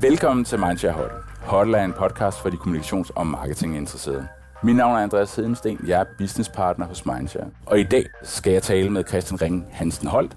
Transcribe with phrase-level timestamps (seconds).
[0.00, 1.10] Velkommen til Mindshare Hot.
[1.40, 4.28] Hot er en podcast for de kommunikations- og marketinginteresserede.
[4.62, 7.46] Mit navn er Andreas Hedensten, jeg er businesspartner hos Mindshare.
[7.66, 10.36] Og i dag skal jeg tale med Christian Ring Hansen Holt,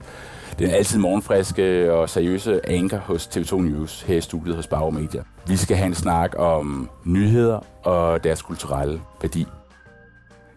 [0.59, 5.23] den altid morgenfriske og seriøse anker hos TV2 News her i studiet hos Bauer Media.
[5.47, 9.45] Vi skal have en snak om nyheder og deres kulturelle værdi.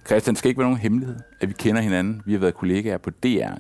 [0.07, 2.23] Christian, skal ikke være nogen hemmelighed, at vi kender hinanden.
[2.27, 3.55] Vi har været kollegaer på DR.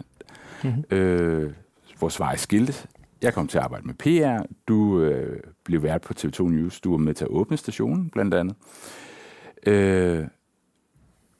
[0.62, 0.96] Mm-hmm.
[0.96, 1.52] Øh,
[2.00, 2.86] vores veje skiltes.
[3.24, 4.46] Jeg kom til at arbejde med PR.
[4.68, 6.80] Du øh, blev vært på TV2 News.
[6.80, 8.56] Du var med til at åbne stationen, blandt andet.
[9.66, 10.24] Øh,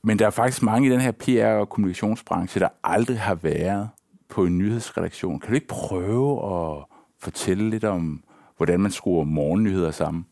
[0.02, 3.88] men der er faktisk mange i den her PR- og kommunikationsbranche, der aldrig har været
[4.28, 5.40] på en nyhedsredaktion.
[5.40, 6.84] Kan du ikke prøve at
[7.20, 8.24] fortælle lidt om,
[8.56, 10.26] hvordan man skruer morgennyheder sammen?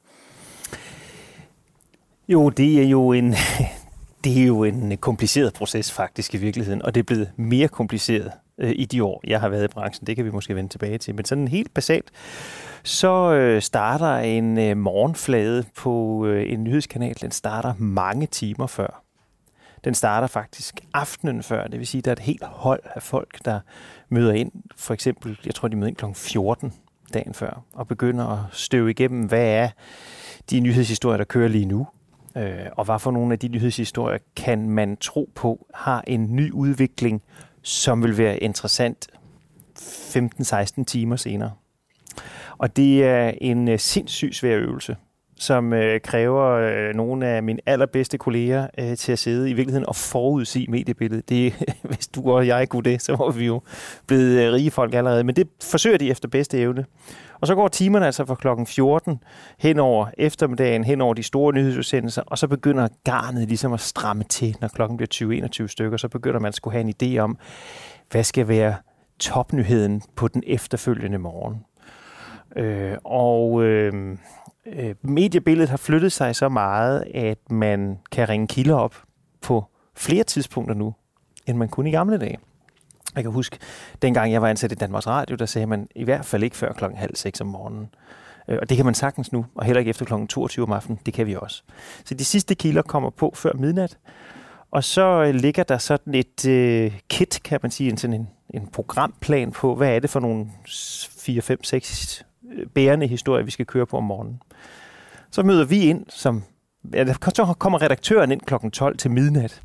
[2.29, 3.35] Jo, det er jo en,
[4.25, 8.33] det er jo en kompliceret proces faktisk i virkeligheden, og det er blevet mere kompliceret
[8.59, 10.07] øh, i de år, jeg har været i branchen.
[10.07, 11.15] Det kan vi måske vende tilbage til.
[11.15, 12.11] Men sådan helt basalt,
[12.83, 17.17] så øh, starter en øh, morgenflade på øh, en nyhedskanal.
[17.21, 19.03] Den starter mange timer før.
[19.85, 21.67] Den starter faktisk aftenen før.
[21.67, 23.61] Det vil sige, at der er et helt hold af folk, der
[24.09, 24.53] møder ind.
[24.77, 26.05] For eksempel, jeg tror, de møder ind kl.
[26.15, 26.73] 14
[27.15, 29.69] dagen før, og begynder at støve igennem, hvad er
[30.51, 31.87] de nyhedshistorier, der kører lige nu.
[32.37, 36.53] Øh, og hvad for nogle af de nyhedshistorier kan man tro på har en ny
[36.53, 37.23] udvikling,
[37.63, 39.07] som vil være interessant
[39.79, 41.53] 15-16 timer senere.
[42.59, 44.97] Og det er en øh, uh, sindssygt svær øvelse,
[45.37, 49.89] som øh, kræver øh, nogle af mine allerbedste kolleger øh, til at sidde i virkeligheden
[49.89, 51.29] og forudsige mediebilledet.
[51.29, 51.55] Det,
[51.91, 53.61] hvis du og jeg kunne det, så var vi jo
[54.07, 55.25] blevet øh, rige folk allerede.
[55.25, 56.85] Men det forsøger de efter bedste evne.
[57.43, 59.23] Og så går timerne altså fra klokken 14
[59.59, 64.25] hen over eftermiddagen, hen over de store nyhedsudsendelser, og så begynder garnet ligesom at stramme
[64.25, 65.97] til, når klokken bliver 20-21 stykker.
[65.97, 67.39] Så begynder man at skulle have en idé om,
[68.11, 68.75] hvad skal være
[69.19, 71.65] topnyheden på den efterfølgende morgen.
[72.57, 74.17] Øh, og øh,
[74.67, 78.97] øh, mediebilledet har flyttet sig så meget, at man kan ringe kilder op
[79.41, 79.65] på
[79.97, 80.95] flere tidspunkter nu,
[81.47, 82.39] end man kunne i gamle dage.
[83.17, 83.59] Jeg kan huske,
[84.03, 86.73] dengang jeg var ansat i Danmarks Radio, der sagde man i hvert fald ikke før
[86.73, 87.89] klokken halv seks om morgenen.
[88.49, 90.99] Øh, og det kan man sagtens nu, og heller ikke efter klokken 22 om aftenen.
[91.07, 91.63] Det kan vi også.
[92.05, 93.99] Så de sidste kilder kommer på før midnat,
[94.71, 98.29] og så øh, ligger der sådan et øh, kit, kan man sige, en, sådan en,
[98.55, 100.47] en programplan på, hvad er det for nogle
[101.19, 102.25] 4, 5, 6
[102.75, 104.43] bærende historier, vi skal køre på om morgenen.
[105.31, 106.43] Så møder vi ind, som,
[106.95, 109.63] ja, der kommer redaktøren ind klokken 12 til midnat,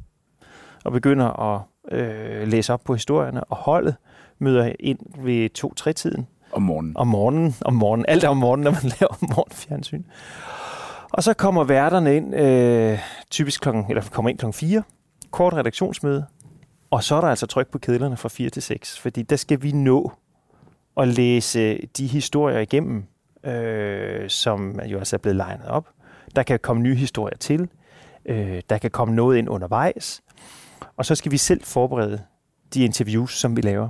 [0.84, 3.96] og begynder at øh, læse op på historierne, og holdet
[4.40, 6.28] møder ind ved 2-3-tiden.
[6.52, 6.98] Om morgenen.
[6.98, 7.56] Om morgenen.
[7.62, 8.06] Om morgenen.
[8.08, 10.04] Alt er om morgenen, når man laver morgenfjernsyn.
[11.12, 13.00] Og så kommer værterne ind, øh,
[13.32, 14.84] typisk klokken, eller kommer ind klokken 4,
[15.32, 16.26] kort redaktionsmøde,
[16.92, 19.64] og så er der altså tryk på kedlerne fra 4 til 6, fordi der skal
[19.64, 20.12] vi nå
[20.98, 23.04] at læse de historier igennem,
[23.44, 25.88] øh, som jo altså er blevet legnet op.
[26.36, 27.70] Der kan komme nye historier til.
[28.26, 30.22] Øh, der kan komme noget ind undervejs.
[30.98, 32.24] Og så skal vi selv forberede
[32.74, 33.90] de interviews, som vi laver.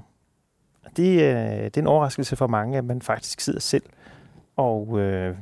[0.98, 3.84] Det, øh, det er en overraskelse for mange, at man faktisk sidder selv
[4.56, 5.36] og øh,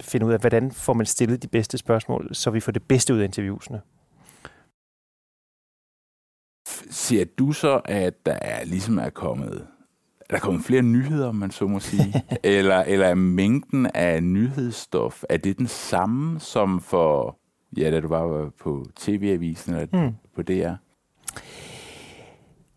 [0.00, 3.14] finder ud af, hvordan får man stillet de bedste spørgsmål, så vi får det bedste
[3.14, 3.80] ud af interviewsene.
[6.90, 9.66] Siger du så, at der er ligesom er kommet
[10.30, 12.24] er der kommet flere nyheder, om man så må sige?
[12.42, 17.38] eller, eller er mængden af nyhedsstof, er det den samme som for,
[17.76, 20.72] ja, da du var på TV-avisen eller hmm på DR?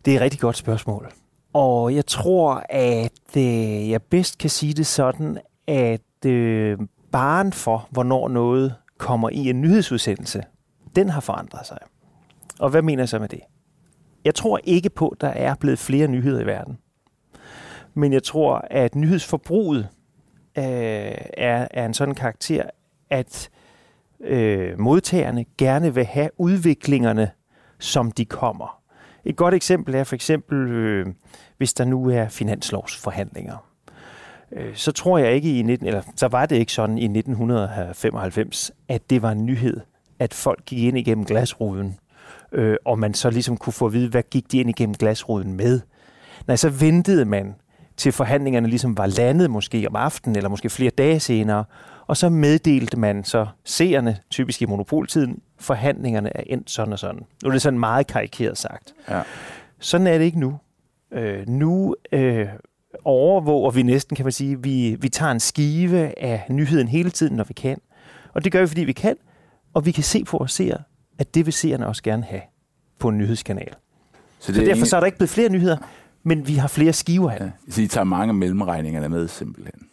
[0.04, 1.12] Det er et rigtig godt spørgsmål.
[1.52, 6.78] Og jeg tror, at øh, jeg bedst kan sige det sådan, at øh,
[7.12, 10.42] baren for, hvornår noget kommer i en nyhedsudsendelse,
[10.96, 11.78] den har forandret sig.
[12.58, 13.40] Og hvad mener jeg så med det?
[14.24, 16.78] Jeg tror ikke på, at der er blevet flere nyheder i verden.
[17.94, 19.88] Men jeg tror, at nyhedsforbruget
[20.58, 22.62] øh, er, er en sådan karakter,
[23.10, 23.50] at
[24.20, 27.30] øh, modtagerne gerne vil have udviklingerne,
[27.80, 28.80] som de kommer.
[29.24, 31.06] Et godt eksempel er for eksempel, øh,
[31.58, 33.56] hvis der nu er finanslovsforhandlinger.
[34.52, 38.72] Øh, så tror jeg ikke i 19, eller så var det ikke sådan i 1995,
[38.88, 39.80] at det var en nyhed,
[40.18, 41.98] at folk gik ind igennem glasruden,
[42.52, 45.52] øh, og man så ligesom kunne få at vide, hvad gik de ind igennem glasruden
[45.52, 45.80] med.
[46.46, 47.54] Nej, så ventede man
[47.96, 51.64] til forhandlingerne ligesom var landet måske om aftenen, eller måske flere dage senere,
[52.10, 57.20] og så meddelte man så seerne, typisk i monopoltiden, forhandlingerne er endt sådan og sådan.
[57.42, 58.94] Nu er det sådan meget karikeret sagt.
[59.08, 59.22] Ja.
[59.78, 60.58] Sådan er det ikke nu.
[61.12, 62.46] Øh, nu øh,
[63.04, 67.36] overvåger vi næsten, kan man sige, vi, vi tager en skive af nyheden hele tiden,
[67.36, 67.80] når vi kan.
[68.34, 69.16] Og det gør vi, fordi vi kan,
[69.74, 70.78] og vi kan se på vores seere,
[71.18, 72.42] at det vil seerne også gerne have
[72.98, 73.74] på en nyhedskanal.
[74.38, 74.86] Så, det så derfor ingen...
[74.86, 75.76] så er der ikke blevet flere nyheder,
[76.22, 77.50] men vi har flere skiver af ja.
[77.68, 79.89] Så I tager mange af mellemregningerne med simpelthen?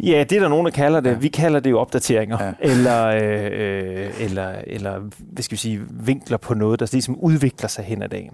[0.00, 1.10] Ja, det er der nogen, der kalder det.
[1.10, 1.18] Ja.
[1.18, 2.44] Vi kalder det jo opdateringer.
[2.44, 2.52] Ja.
[2.72, 7.84] Eller, øh, eller, eller hvad skal vi sige, vinkler på noget, der ligesom udvikler sig
[7.84, 8.32] hen ad dagen.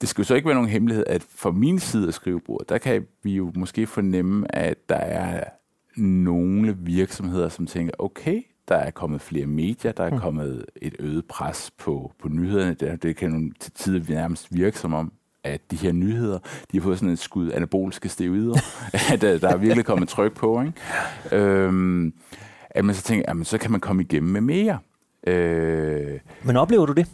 [0.00, 2.78] Det skal jo så ikke være nogen hemmelighed, at for min side af skrivebordet, der
[2.78, 5.44] kan vi jo måske fornemme, at der er
[5.96, 10.18] nogle virksomheder, som tænker, okay, der er kommet flere medier, der er mm.
[10.18, 12.74] kommet et øget pres på, på nyhederne.
[12.74, 15.12] Det, det kan nogle til tider nærmest virke som om,
[15.46, 16.38] at de her nyheder,
[16.72, 18.60] de har fået sådan et skud anaboliske steroider,
[19.12, 20.62] at der, der er virkelig kommet tryk på.
[20.62, 21.44] Ikke?
[21.44, 22.12] Øhm,
[22.70, 24.78] at man så tænker, jamen, så kan man komme igennem med mere.
[25.26, 27.08] Øh, Men oplever du det?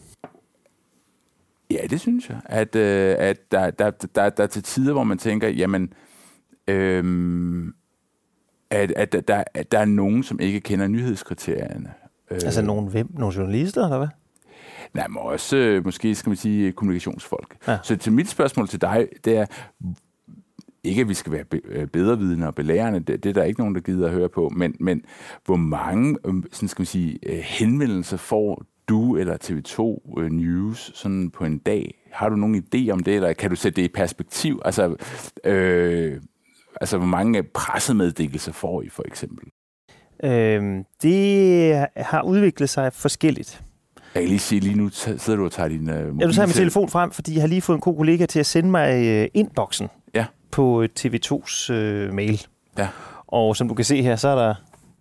[1.70, 2.40] Ja, det synes jeg.
[2.44, 5.92] At, øh, at der, der, der, der er til tider, hvor man tænker, jamen,
[6.68, 7.72] øh,
[8.70, 11.92] at, at, der, at der er nogen, som ikke kender nyhedskriterierne.
[12.30, 13.08] Altså øh, nogen hvem?
[13.10, 14.08] Nogle journalister, eller hvad?
[14.94, 17.56] Nej, men også øh, måske skal man sige kommunikationsfolk.
[17.68, 17.78] Ja.
[17.82, 19.46] Så til mit spørgsmål til dig, det er,
[20.84, 23.60] ikke at vi skal være øh, bedre vidne og belærende, det, det er der ikke
[23.60, 25.04] nogen, der gider at høre på, men, men
[25.44, 31.44] hvor mange øh, sådan skal man sige, henvendelser får du eller TV2 News sådan på
[31.44, 31.94] en dag?
[32.12, 34.60] Har du nogen idé om det, eller kan du sætte det i perspektiv?
[34.64, 34.96] Altså,
[35.44, 36.20] øh,
[36.80, 39.48] altså hvor mange pressemeddelelser får I for eksempel?
[40.24, 43.64] Øhm, det har udviklet sig forskelligt.
[44.14, 46.20] Jeg kan lige sige, lige nu sidder du og tager din uh, mobil.
[46.20, 48.40] Ja, du tager min telefon frem, fordi jeg har lige fået en god kollega til
[48.40, 50.26] at sende mig uh, inboxen ja.
[50.50, 52.46] på TV2's uh, øh, mail.
[52.78, 52.88] Ja.
[53.26, 54.54] Og som du kan se her, så er der,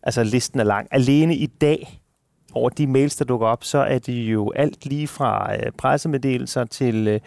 [0.04, 0.88] altså listen er lang.
[0.92, 2.01] Alene i dag
[2.54, 6.64] over de mails, der dukker op, så er det jo alt lige fra øh, pressemeddelelser
[6.64, 7.20] til øh,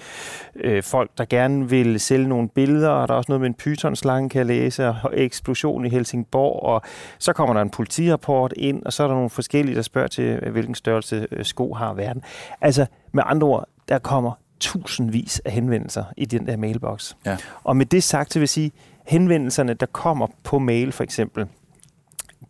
[0.57, 3.55] øh, folk, der gerne vil sælge nogle billeder, og der er også noget med en
[3.55, 6.83] pythonslange, kan jeg læse, og eksplosion i Helsingborg, og
[7.19, 10.25] så kommer der en politirapport ind, og så er der nogle forskellige, der spørger til,
[10.25, 12.23] øh, hvilken størrelse øh, sko har verden.
[12.61, 17.15] Altså, med andre ord, der kommer tusindvis af henvendelser i den der mailbox.
[17.27, 17.37] Ja.
[17.65, 18.73] Og med det sagt, så vil jeg sige,
[19.07, 21.47] henvendelserne, der kommer på mail for eksempel,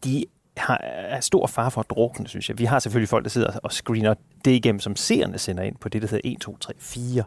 [0.04, 0.24] de
[0.56, 2.58] har, er stor far for at drukne, synes jeg.
[2.58, 4.14] Vi har selvfølgelig folk, der sidder og screener
[4.44, 7.24] det igennem, som seerne sender ind på det, der hedder 1, 2, 3, 4.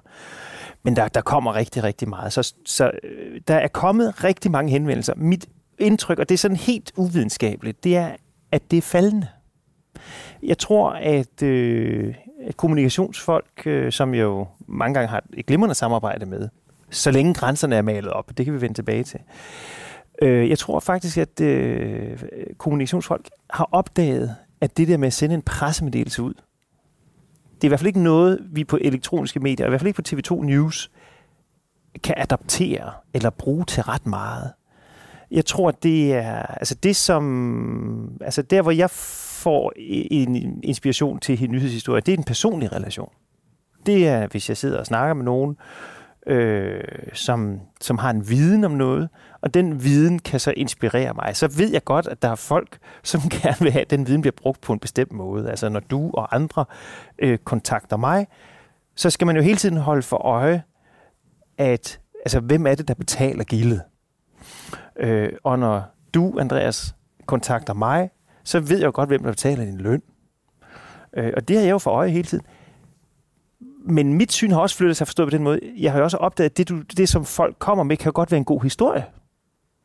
[0.84, 2.34] Men der, der kommer rigtig, rigtig meget.
[2.34, 5.14] Så, så øh, der er kommet rigtig mange henvendelser.
[5.16, 5.46] Mit
[5.80, 8.12] indtryk, og det er sådan helt uvidenskabeligt, det er,
[8.52, 9.28] at det er faldende.
[10.44, 12.16] Jeg tror, at, øh,
[12.48, 16.50] at kommunikationsfolk, øh, som jo mange gange har et glimrende samarbejde med,
[16.90, 19.87] så længe grænserne er malet op, det kan vi vende tilbage til, Øh,
[20.22, 22.20] Øh, jeg tror faktisk, at øh,
[22.58, 26.34] kommunikationsfolk har opdaget, at det der med at sende en pressemeddelelse ud,
[27.56, 30.04] det er i hvert fald ikke noget, vi på elektroniske medier, i hvert fald ikke
[30.04, 30.92] på TV2 News,
[32.04, 34.52] kan adaptere eller bruge til ret meget.
[35.32, 38.18] Jeg tror, at det er altså det, som...
[38.22, 43.10] Altså der, hvor jeg får en inspiration til en nyhedshistorie, det er en personlig relation.
[43.86, 45.97] Det er, hvis jeg sidder og snakker med nogen, øh,
[46.28, 46.84] øh,
[47.14, 49.10] som, som har en viden om noget,
[49.42, 51.36] og den viden kan så inspirere mig.
[51.36, 54.22] Så ved jeg godt, at der er folk, som gerne vil have, at den viden
[54.22, 55.50] bliver brugt på en bestemt måde.
[55.50, 56.66] Altså når du og andre
[57.20, 58.28] øh, kontakter mig,
[58.96, 60.64] så skal man jo hele tiden holde for øje,
[61.58, 63.82] at altså, hvem er det, der betaler gildet?
[65.00, 65.84] Øh, og når
[66.14, 66.96] du, Andreas,
[67.26, 68.10] kontakter mig,
[68.44, 70.02] så ved jeg jo godt, hvem der betaler din løn.
[71.14, 72.46] Øh, og det har jeg jo for øje hele tiden
[73.88, 75.60] men mit syn har også flyttet sig forstået på den måde.
[75.78, 78.32] Jeg har jo også opdaget, at det, du, det som folk kommer med, kan godt
[78.32, 79.06] være en god historie.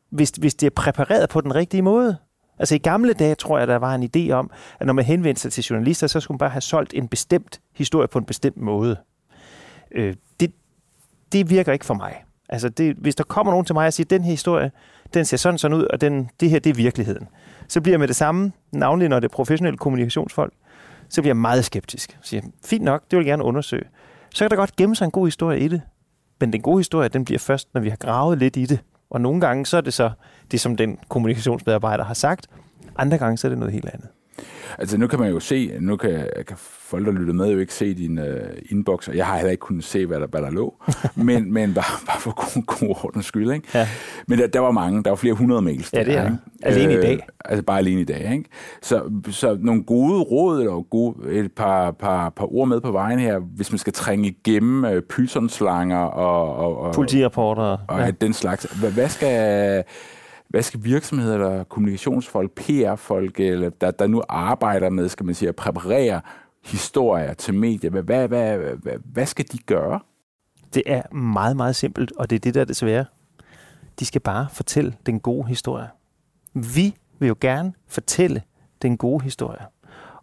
[0.09, 2.17] Hvis, hvis det er præpareret på den rigtige måde.
[2.59, 5.41] Altså i gamle dage tror jeg, der var en idé om, at når man henvendte
[5.41, 8.57] sig til journalister, så skulle man bare have solgt en bestemt historie på en bestemt
[8.57, 8.97] måde.
[9.91, 10.51] Øh, det,
[11.31, 12.23] det virker ikke for mig.
[12.49, 14.71] Altså det, hvis der kommer nogen til mig og siger, den her historie,
[15.13, 17.27] den ser sådan sådan ud, og den, det her, det er virkeligheden.
[17.67, 20.53] Så bliver jeg med det samme, navnlig når det er professionelle kommunikationsfolk,
[21.09, 22.17] så bliver jeg meget skeptisk.
[22.21, 23.85] Så siger, fint nok, det vil jeg gerne undersøge.
[24.33, 25.81] Så kan der godt gemme sig en god historie i det.
[26.39, 28.79] Men den gode historie, den bliver først, når vi har gravet lidt i det.
[29.09, 30.11] Og nogle gange, så er det så
[30.51, 32.47] det, som den kommunikationsmedarbejder har sagt.
[32.97, 34.07] Andre gange, så er det noget helt andet.
[34.77, 36.57] Altså nu kan man jo se, nu kan, kan
[36.93, 38.25] folk, der lytter med, jo ikke se din uh,
[38.69, 40.73] inbox, og jeg har heller ikke kunnet se, hvad der, hvad der lå,
[41.15, 43.51] men, men bare, bare for god, god ordens skyld.
[43.51, 43.67] Ikke?
[43.73, 43.87] Ja.
[44.27, 45.93] Men der, der var mange, der var flere hundrede mails.
[45.93, 46.37] Ja, det er ikke?
[46.63, 47.27] Alene øh, i dag.
[47.45, 48.31] Altså bare alene i dag.
[48.31, 48.49] Ikke?
[48.81, 53.19] Så, så nogle gode råd, eller gode, et par, par, par ord med på vejen
[53.19, 56.93] her, hvis man skal trænge igennem uh, Python-slanger og, og, og...
[56.93, 57.77] Politirapporter.
[57.87, 58.11] Og ja.
[58.11, 58.63] den slags.
[58.63, 59.83] Hvad, hvad skal
[60.53, 65.49] hvad skal virksomheder eller kommunikationsfolk, PR-folk, eller der, der nu arbejder med, skal man sige,
[65.49, 66.21] at præparere
[66.65, 69.99] historier til medier, hvad, hvad, hvad, hvad, hvad skal de gøre?
[70.73, 73.05] Det er meget, meget simpelt, og det er det, der er det svære.
[73.99, 75.87] De skal bare fortælle den gode historie.
[76.53, 78.41] Vi vil jo gerne fortælle
[78.81, 79.65] den gode historie.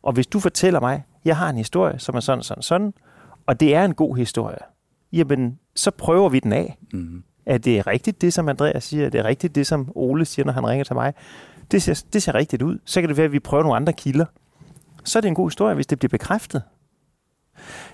[0.03, 2.95] Og hvis du fortæller mig, jeg har en historie, som er sådan, sådan, sådan,
[3.47, 4.59] og det er en god historie,
[5.13, 6.79] jamen, så prøver vi den af.
[6.93, 7.23] Mm.
[7.47, 9.07] Er det rigtigt, det som Andreas siger?
[9.07, 11.15] Er det rigtigt, det som Ole siger, når han ringer til mig?
[11.71, 12.79] Det ser, det ser rigtigt ud.
[12.85, 14.25] Så kan det være, at vi prøver nogle andre kilder.
[15.05, 16.63] Så er det en god historie, hvis det bliver bekræftet.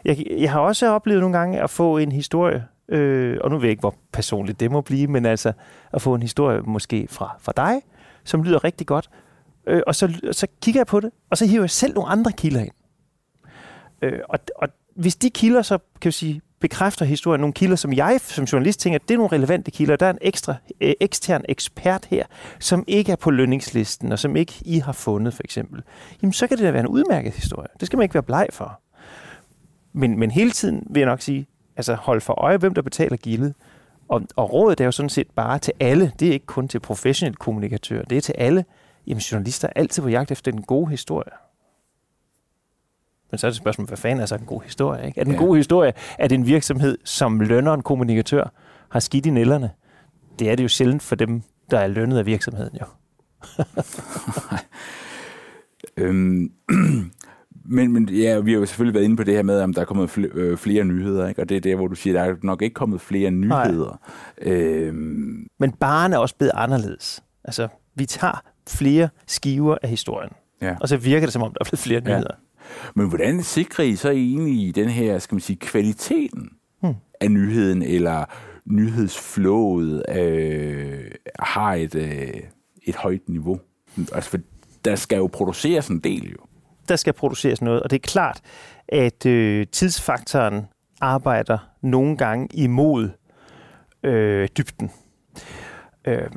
[0.04, 3.64] Jeg, jeg har også oplevet nogle gange at få en historie, øh, og nu ved
[3.64, 5.52] jeg ikke, hvor personligt det må blive, men altså
[5.92, 7.82] at få en historie måske fra, fra dig,
[8.24, 9.10] som lyder rigtig godt,
[9.66, 12.32] øh, og så, så kigger jeg på det, og så hiver jeg selv nogle andre
[12.32, 12.74] kilder ind.
[14.02, 17.92] Øh, og, og hvis de kilder så, kan jeg sige, bekræfter historien, nogle kilder, som
[17.92, 21.44] jeg som journalist tænker, det er nogle relevante kilder, der er en ekstra øh, ekstern
[21.48, 22.24] ekspert her,
[22.58, 25.82] som ikke er på lønningslisten, og som ikke I har fundet, for eksempel,
[26.22, 27.68] jamen så kan det da være en udmærket historie.
[27.80, 28.80] Det skal man ikke være bleg for.
[29.92, 31.46] Men, men hele tiden vil jeg nok sige,
[31.76, 33.54] altså hold for øje, hvem der betaler gildet.
[34.08, 36.12] Og, og rådet er jo sådan set bare til alle.
[36.20, 38.04] Det er ikke kun til professionelle kommunikatører.
[38.04, 38.64] Det er til alle.
[39.06, 41.32] Jamen, journalister er altid på jagt efter den gode historie.
[43.30, 45.06] Men så er det spørgsmål, hvad fanden er så en god historie?
[45.06, 45.20] Ikke?
[45.20, 45.38] Er den ja.
[45.38, 48.52] gode historie, at en virksomhed, som lønner en kommunikatør,
[48.88, 49.70] har skidt i nælderne?
[50.38, 52.86] Det er det jo sjældent for dem, der er lønnet af virksomheden, jo.
[55.96, 56.52] øhm,
[57.76, 59.80] men, men ja, vi har jo selvfølgelig været inde på det her med, om der
[59.80, 61.42] er kommet flere, øh, flere nyheder, ikke?
[61.42, 64.00] og det er der, hvor du siger, der er nok ikke kommet flere nyheder.
[64.42, 65.46] Øhm.
[65.58, 67.22] Men baren er også blevet anderledes.
[67.44, 70.76] Altså, vi tager flere skiver af historien, ja.
[70.80, 72.30] og så virker det, som om der er blevet flere nyheder.
[72.30, 72.46] Ja.
[72.94, 76.50] Men hvordan sikrer I så egentlig den her, skal man sige, kvaliteten
[76.82, 76.94] hmm.
[77.20, 78.24] af nyheden, eller
[78.64, 82.34] nyhedsflowet øh, har et, øh,
[82.82, 83.60] et højt niveau?
[84.12, 84.38] Altså, for
[84.84, 86.36] der skal jo produceres en del jo.
[86.88, 88.40] Der skal produceres noget, og det er klart,
[88.88, 90.64] at øh, tidsfaktoren
[91.00, 93.10] arbejder nogle gange imod
[94.02, 94.90] øh, dybden.
[96.06, 96.30] Øh,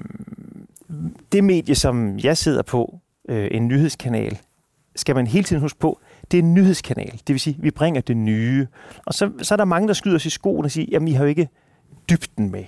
[1.31, 4.39] det medie, som jeg sidder på, øh, en nyhedskanal,
[4.99, 5.99] skal man hele tiden huske på,
[6.31, 7.11] det er en nyhedskanal.
[7.11, 8.67] Det vil sige, vi bringer det nye.
[9.05, 11.11] Og så, så er der mange, der skyder sig i skoen og siger, jamen I
[11.11, 11.49] har jo ikke
[12.09, 12.65] dybden med.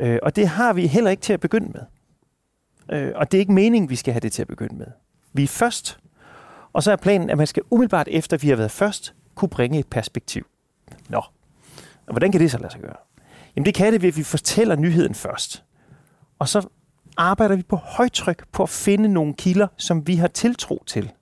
[0.00, 1.80] Øh, og det har vi heller ikke til at begynde med.
[2.98, 4.86] Øh, og det er ikke meningen, vi skal have det til at begynde med.
[5.32, 5.98] Vi er først,
[6.72, 9.78] og så er planen, at man skal umiddelbart efter, vi har været først, kunne bringe
[9.78, 10.46] et perspektiv.
[11.08, 11.22] Nå,
[12.06, 12.96] og hvordan kan det så lade sig gøre?
[13.56, 15.64] Jamen det kan det ved, at vi fortæller nyheden først.
[16.38, 16.68] Og så
[17.16, 21.12] arbejder vi på højtryk på at finde nogle kilder, som vi har tiltro til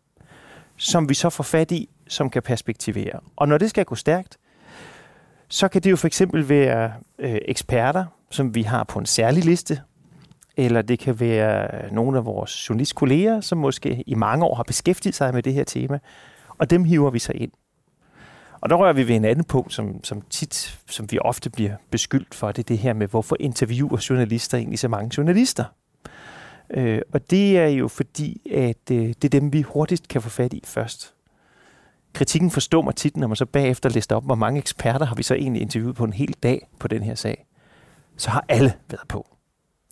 [0.76, 3.20] som vi så får fat i, som kan perspektivere.
[3.36, 4.38] Og når det skal gå stærkt,
[5.48, 9.44] så kan det jo for eksempel være øh, eksperter, som vi har på en særlig
[9.44, 9.80] liste,
[10.56, 15.14] eller det kan være nogle af vores journalistkolleger, som måske i mange år har beskæftiget
[15.14, 15.98] sig med det her tema,
[16.58, 17.52] og dem hiver vi så ind.
[18.60, 21.76] Og der rører vi ved en anden punkt, som, som tit, som vi ofte bliver
[21.90, 25.64] beskyldt for, det er det her med, hvorfor interviewer journalister egentlig så mange journalister?
[26.70, 30.28] Øh, og det er jo fordi, at øh, det er dem, vi hurtigst kan få
[30.28, 31.14] fat i først.
[32.12, 35.22] Kritikken forstår mig tit, når man så bagefter lister op, hvor mange eksperter har vi
[35.22, 37.46] så egentlig interviewet på en hel dag på den her sag.
[38.16, 39.36] Så har alle været på.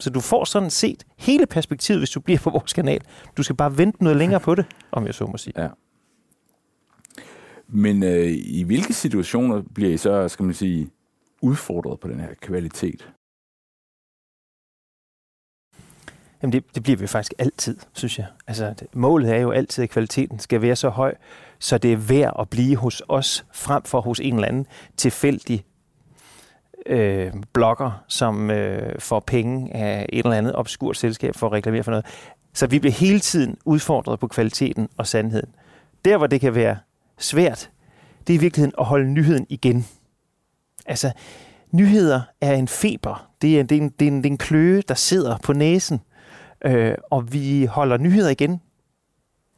[0.00, 3.00] Så du får sådan set hele perspektivet, hvis du bliver på vores kanal.
[3.36, 5.62] Du skal bare vente noget længere på det, om jeg så må sige.
[5.62, 5.68] Ja.
[7.68, 10.90] Men øh, i hvilke situationer bliver I så, skal man sige,
[11.42, 13.12] udfordret på den her kvalitet?
[16.42, 18.26] Jamen det, det bliver vi faktisk altid, synes jeg.
[18.46, 21.14] Altså, det, målet er jo altid, at kvaliteten skal være så høj,
[21.58, 25.64] så det er værd at blive hos os, frem for hos en eller anden tilfældig
[26.86, 31.82] øh, blogger, som øh, får penge af et eller andet obskurt selskab for at reklamere
[31.82, 32.06] for noget.
[32.54, 35.48] Så vi bliver hele tiden udfordret på kvaliteten og sandheden.
[36.04, 36.78] Der, hvor det kan være
[37.18, 37.70] svært,
[38.26, 39.86] det er i virkeligheden at holde nyheden igen.
[40.86, 41.12] Altså,
[41.70, 43.28] nyheder er en feber.
[43.42, 45.52] Det er, det er, en, det er, en, det er en kløe, der sidder på
[45.52, 46.00] næsen–
[46.64, 48.60] Øh, og vi holder nyheder igen,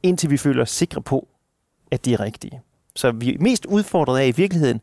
[0.03, 1.29] indtil vi føler os sikre på,
[1.91, 2.61] at de er rigtige.
[2.97, 4.81] Så vi er mest udfordret af i virkeligheden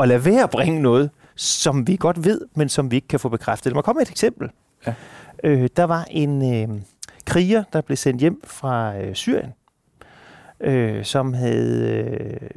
[0.00, 3.20] at lade være at bringe noget, som vi godt ved, men som vi ikke kan
[3.20, 3.72] få bekræftet.
[3.72, 4.50] Lad mig komme med et eksempel.
[4.86, 4.94] Ja.
[5.44, 6.80] Øh, der var en øh,
[7.24, 9.52] kriger, der blev sendt hjem fra øh, Syrien,
[10.60, 12.48] øh, som havde øh,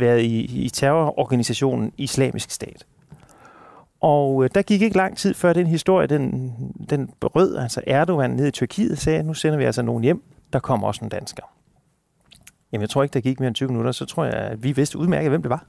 [0.00, 2.86] været i, i terrororganisationen Islamisk Stat.
[4.04, 6.52] Og øh, der gik ikke lang tid før den historie, den,
[6.90, 10.58] den berød, altså Erdogan ned i Tyrkiet, sagde, nu sender vi altså nogen hjem, der
[10.58, 11.42] kommer også en dansker.
[12.72, 14.72] Jamen jeg tror ikke, der gik mere end 20 minutter, så tror jeg, at vi
[14.72, 15.66] vidste udmærket, hvem det var.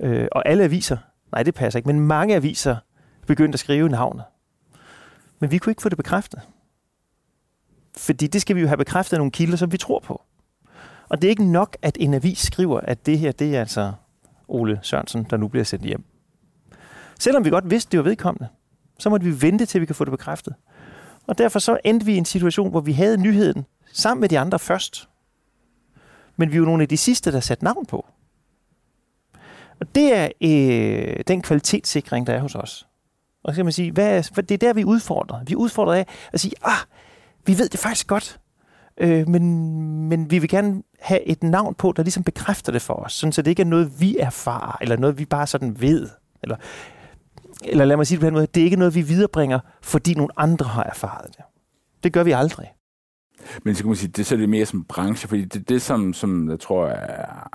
[0.00, 0.96] Øh, og alle aviser,
[1.32, 2.76] nej det passer ikke, men mange aviser
[3.26, 4.24] begyndte at skrive navnet.
[5.40, 6.40] Men vi kunne ikke få det bekræftet.
[7.96, 10.22] Fordi det skal vi jo have bekræftet af nogle kilder, som vi tror på.
[11.08, 13.92] Og det er ikke nok, at en avis skriver, at det her, det er altså
[14.48, 16.04] Ole Sørensen, der nu bliver sendt hjem.
[17.24, 18.48] Selvom vi godt vidste, det var vedkommende,
[18.98, 20.54] så måtte vi vente til, vi kan få det bekræftet.
[21.26, 24.38] Og derfor så endte vi i en situation, hvor vi havde nyheden sammen med de
[24.38, 25.08] andre først.
[26.36, 28.06] Men vi var nogle af de sidste, der satte navn på.
[29.80, 32.86] Og det er øh, den kvalitetssikring, der er hos os.
[33.42, 35.44] Og så kan man sige, hvad er, det er der, vi udfordrer.
[35.44, 36.86] Vi udfordrer af at sige, ah,
[37.46, 38.40] vi ved det faktisk godt,
[38.98, 39.68] øh, men,
[40.08, 43.32] men vi vil gerne have et navn på, der ligesom bekræfter det for os, sådan
[43.32, 46.08] så det ikke er noget, vi erfarer, eller noget, vi bare sådan ved.
[46.42, 46.56] Eller,
[47.66, 50.14] eller lad mig sige det på den måde, det er ikke noget, vi viderebringer, fordi
[50.14, 51.44] nogle andre har erfaret det.
[52.04, 52.72] Det gør vi aldrig.
[53.62, 55.82] Men så kan man sige, det er så lidt mere som branche, fordi det, det
[55.82, 57.48] som, som jeg tror er,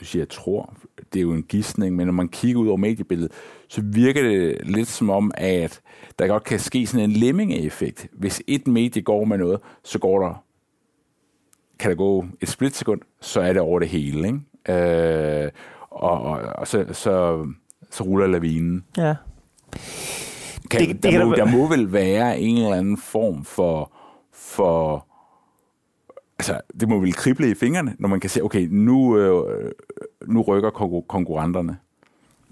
[0.00, 0.74] nu siger jeg tror,
[1.12, 3.32] det er jo en gidsning, men når man kigger ud over mediebilledet,
[3.68, 5.80] så virker det lidt som om, at
[6.18, 8.08] der godt kan ske sådan en lemming-effekt.
[8.12, 10.44] Hvis et medie går med noget, så går der,
[11.78, 14.26] kan der gå et splitsekund, så er det over det hele.
[14.26, 15.44] Ikke?
[15.44, 15.50] Øh,
[15.90, 17.46] og, og, og så, så,
[17.90, 18.84] så ruller lavinen.
[18.96, 19.14] Ja.
[20.70, 23.92] Kan, det, det der, må, der må vel være en eller anden form for,
[24.32, 25.06] for
[26.38, 29.72] altså, det må vel krible i fingrene, når man kan se, okay, nu, øh,
[30.26, 30.70] nu rykker
[31.08, 31.76] konkurrenterne.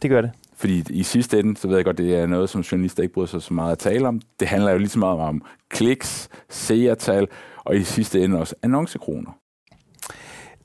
[0.02, 0.30] Det gør det.
[0.56, 3.26] Fordi i sidste ende, så ved jeg godt, det er noget, som journalister ikke bryder
[3.26, 4.20] sig så meget at tale om.
[4.40, 7.28] Det handler jo lige så meget om kliks, seertal,
[7.64, 9.30] og i sidste ende også annoncekroner.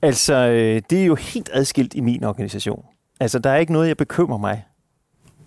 [0.02, 2.84] Altså, øh, det er jo helt adskilt i min organisation.
[3.20, 4.64] Altså, der er ikke noget, jeg bekymrer mig.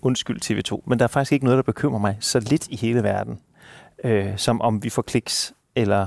[0.04, 3.02] Undskyld TV2, men der er faktisk ikke noget, der bekymrer mig så lidt i hele
[3.02, 3.38] verden,
[4.04, 6.06] øh, som om vi får kliks eller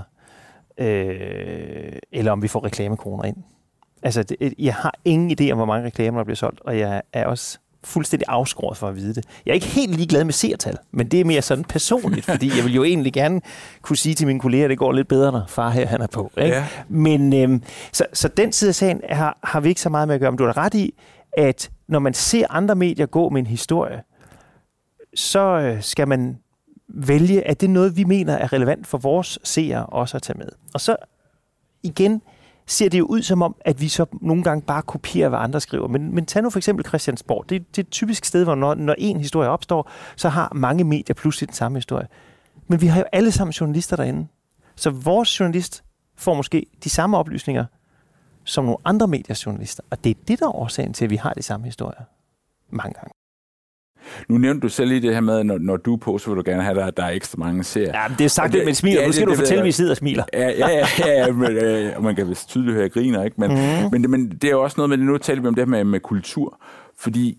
[0.77, 3.37] øh, eller om vi får reklamekroner ind.
[4.03, 7.01] Altså, det, jeg har ingen idé om, hvor mange reklamer, der bliver solgt, og jeg
[7.13, 9.25] er også fuldstændig afskåret for at vide det.
[9.45, 12.65] Jeg er ikke helt ligeglad med seertal, men det er mere sådan personligt, fordi jeg
[12.65, 13.41] vil jo egentlig gerne
[13.81, 16.07] kunne sige til mine kolleger, at det går lidt bedre, når far her han er
[16.07, 16.31] på.
[16.37, 16.55] Ikke?
[16.55, 16.67] Ja.
[16.89, 17.59] Men øh,
[17.93, 20.31] så, så den side af sagen har, har vi ikke så meget med at gøre.
[20.31, 20.93] Men du har ret i,
[21.37, 24.03] at når man ser andre medier gå med en historie,
[25.15, 26.37] så øh, skal man
[26.87, 30.37] vælge, at det er noget, vi mener er relevant for vores seere også at tage
[30.37, 30.47] med.
[30.73, 30.95] Og så
[31.83, 32.21] igen
[32.65, 35.61] ser det jo ud som om, at vi så nogle gange bare kopierer, hvad andre
[35.61, 35.87] skriver.
[35.87, 37.49] Men, men tag nu for eksempel Christiansborg.
[37.49, 40.83] Det, det er et typisk sted, hvor når, når en historie opstår, så har mange
[40.83, 42.07] medier pludselig den samme historie.
[42.67, 44.27] Men vi har jo alle sammen journalister derinde.
[44.75, 45.83] Så vores journalist
[46.15, 47.65] får måske de samme oplysninger
[48.47, 49.83] som nogle andre mediers journalister.
[49.89, 52.01] Og det er det, der er årsagen til, at vi har de samme historier
[52.69, 53.11] mange gange.
[54.27, 56.37] Nu nævnte du selv lige det her med, når, når du er på, så vil
[56.37, 58.01] du gerne have, at der er ekstra mange serier.
[58.01, 59.01] Ja, men det er sagt det, med smiler.
[59.01, 60.23] Ja, nu skal det, du det, fortælle, at vi sidder og smiler.
[60.33, 63.23] Ja, ja, ja, ja men, øh, man kan vist tydeligt høre, at jeg griner.
[63.23, 63.41] Ikke?
[63.41, 63.91] Men, mm.
[63.91, 65.83] men, men det er jo også noget med, nu taler vi om det her med,
[65.83, 66.59] med kultur.
[66.97, 67.37] Fordi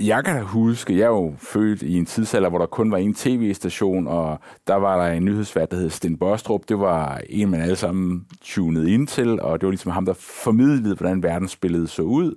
[0.00, 2.96] jeg kan da huske, jeg er jo født i en tidsalder, hvor der kun var
[2.96, 6.68] en tv-station, og der var der en nyhedsvært, der hed Sten Bostrup.
[6.68, 10.12] Det var en, man alle sammen tunede ind til, og det var ligesom ham, der
[10.12, 12.34] formidlede, hvordan verdensbilledet så ud.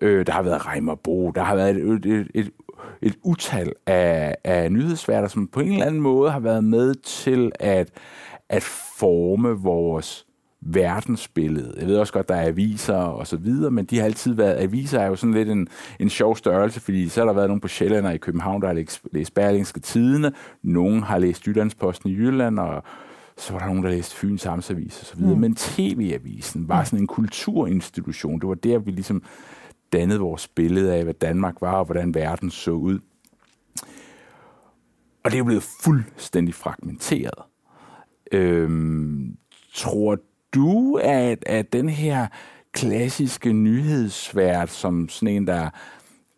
[0.00, 2.50] Øh, der har været Reimer Bo, der har været et, et, et,
[3.02, 7.52] et utal af, af nyhedsværter, som på en eller anden måde har været med til
[7.60, 7.90] at,
[8.48, 8.62] at
[8.98, 10.26] forme vores
[10.62, 11.74] verdensbillede.
[11.78, 14.62] Jeg ved også godt, der er aviser og så videre, men de har altid været,
[14.62, 17.60] aviser er jo sådan lidt en, en sjov størrelse, fordi så har der været nogen
[17.60, 22.10] på Sjælland og i København, der har læst, læst Berlingske Tidene, nogen har læst Jyllandsposten
[22.10, 22.82] i Jylland, og
[23.36, 25.34] så var der nogen, der læste Fyns Amtsavis og så videre.
[25.34, 25.40] Mm.
[25.40, 28.40] Men TV-avisen var sådan en kulturinstitution.
[28.40, 29.22] Det var der, vi ligesom
[29.92, 32.98] dannede vores billede af, hvad Danmark var, og hvordan verden så ud.
[35.24, 37.42] Og det er blevet fuldstændig fragmenteret.
[38.32, 39.36] Øhm,
[39.74, 40.18] tror
[40.54, 42.26] du, at, at den her
[42.72, 45.70] klassiske nyhedsvært, som sådan en, der,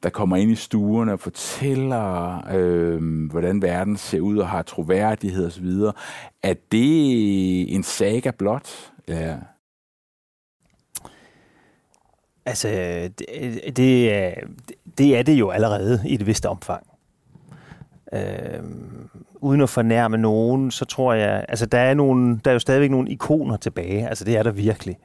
[0.03, 5.47] der kommer ind i stuerne og fortæller, øh, hvordan verden ser ud og har troværdighed
[5.47, 5.67] osv.,
[6.43, 8.93] er det en saga blot?
[9.09, 9.37] Ja.
[12.47, 12.69] Altså,
[13.19, 14.35] det, det, er,
[14.99, 16.87] det er det jo allerede i et vist omfang.
[18.13, 18.63] Øh,
[19.45, 22.91] uden at fornærme nogen, så tror jeg, altså der er, nogle, der er jo stadigvæk
[22.91, 24.97] nogle ikoner tilbage, altså det er der virkelig.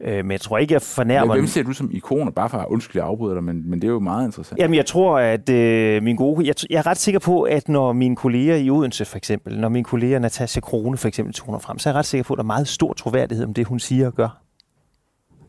[0.00, 1.34] Øh, men jeg tror ikke, jeg fornærmer...
[1.34, 2.30] Ja, hvem ser du som ikoner?
[2.30, 4.60] Bare for at undskylde, afbryder dig, men, men det er jo meget interessant.
[4.60, 6.46] Jamen, jeg tror, at øh, min gode...
[6.46, 9.68] Jeg, jeg er ret sikker på, at når mine kolleger i Odense, for eksempel, når
[9.68, 12.36] min kolleger Natasja Krone, for eksempel, toner frem, så er jeg ret sikker på, at
[12.36, 14.42] der er meget stor troværdighed om det, hun siger og gør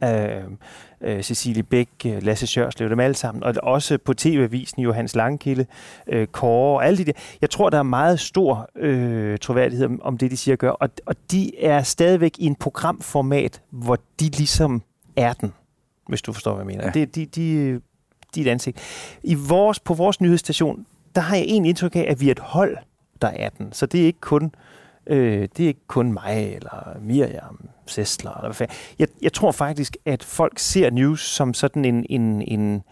[0.04, 0.44] øh,
[1.04, 5.66] øh, Cecilie Bæk, øh, Lasse Sjørslev, dem alle sammen, og også på TV-avisen Johannes Langkilde,
[6.08, 7.12] øh, Kåre og alle de der.
[7.42, 10.70] Jeg tror, der er meget stor øh, troværdighed om, om det, de siger og gør,
[10.70, 14.82] og, og de er stadigvæk i en programformat, hvor de ligesom
[15.16, 15.54] er den,
[16.08, 16.84] hvis du forstår, hvad jeg mener.
[16.84, 16.92] Ja.
[16.92, 17.74] Det, de, de,
[18.36, 18.80] de er et ansigt.
[19.24, 20.86] I vores, på vores nyhedsstation,
[21.16, 22.78] der har jeg egentlig indtryk af, at vi er et hold,
[23.22, 23.74] der er den.
[23.74, 24.52] Så det er ikke kun Øh,
[25.08, 28.68] Øh, det er ikke kun mig, eller Miriam Sessler, eller hvad
[29.00, 32.84] jeg, jeg tror faktisk, at folk ser news som sådan en, en, en,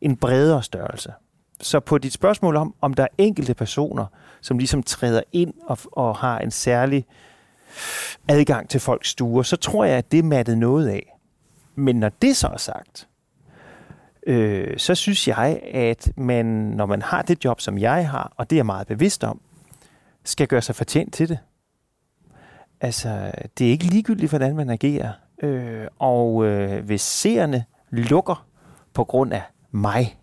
[0.00, 1.12] en bredere størrelse.
[1.60, 4.06] Så på dit spørgsmål om, om der er enkelte personer,
[4.40, 7.06] som ligesom træder ind og, og har en særlig
[8.28, 11.14] adgang til folks stuer, så tror jeg, at det er mattet noget af.
[11.74, 13.08] Men når det så er sagt,
[14.26, 18.50] øh, så synes jeg, at man, når man har det job, som jeg har, og
[18.50, 19.40] det er jeg meget bevidst om,
[20.24, 21.38] skal gøre sig fortjent til det.
[22.80, 25.12] Altså, det er ikke ligegyldigt, hvordan man agerer.
[25.42, 28.46] Øh, og øh, hvis seerne lukker
[28.94, 30.18] på grund af mig,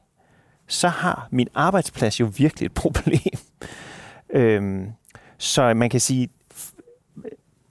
[0.67, 3.39] så har min arbejdsplads jo virkelig et problem.
[4.29, 4.87] øh,
[5.37, 6.29] så man kan sige,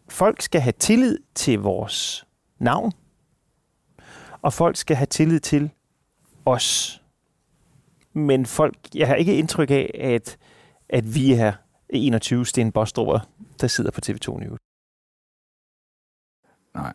[0.09, 2.27] folk skal have tillid til vores
[2.59, 2.93] navn,
[4.43, 5.71] og folk skal have tillid til
[6.45, 7.03] os.
[8.13, 10.37] Men folk, jeg har ikke indtryk af, at,
[10.89, 11.53] at vi er
[11.89, 13.21] 21 Sten Bostrup,
[13.61, 14.59] der sidder på TV2 News.
[16.75, 16.93] Nej.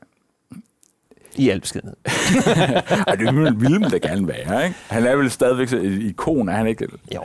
[1.35, 1.95] I al beskedenhed.
[3.07, 4.77] Ej, det ville man da gerne være, ikke?
[4.89, 6.87] Han er vel stadigvæk et ikon, er han ikke?
[7.15, 7.21] Jo,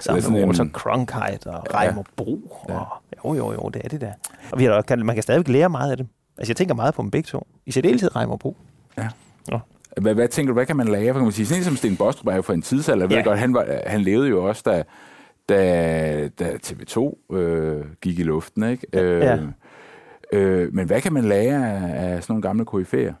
[0.00, 2.02] sammen med Walter Cronkite og Reimer ja.
[2.16, 2.64] Bro.
[2.68, 2.86] Og,
[3.24, 4.12] jo, jo, jo, det er det der.
[4.52, 6.06] Og vi har, kan, man kan stadigvæk lære meget af det.
[6.38, 7.46] Altså, jeg tænker meget på dem begge to.
[7.66, 8.56] I særdeleshed Reimer Bro.
[8.98, 9.08] Ja.
[9.52, 9.58] ja.
[10.00, 11.12] Hvad, hvad tænker du, hvad kan man lære?
[11.12, 13.06] Kan man sige, sådan som Sten Bostrup er jo for en tidsalder.
[13.10, 13.16] Ja.
[13.16, 14.82] Ved godt, han, var, han levede jo også, da,
[15.48, 18.86] da, da TV2 øh, gik i luften, ikke?
[18.92, 19.36] Ja.
[19.36, 19.48] Øh,
[20.32, 23.12] øh, men hvad kan man lære af, af sådan nogle gamle koryfæer?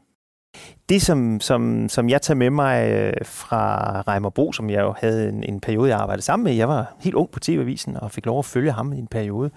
[0.88, 4.94] Det, som, som, som jeg tager med mig øh, fra Reimer Bro, som jeg jo
[4.98, 6.52] havde en, en periode, jeg arbejdede sammen med.
[6.52, 9.50] Jeg var helt ung på TV-avisen og fik lov at følge ham i en periode.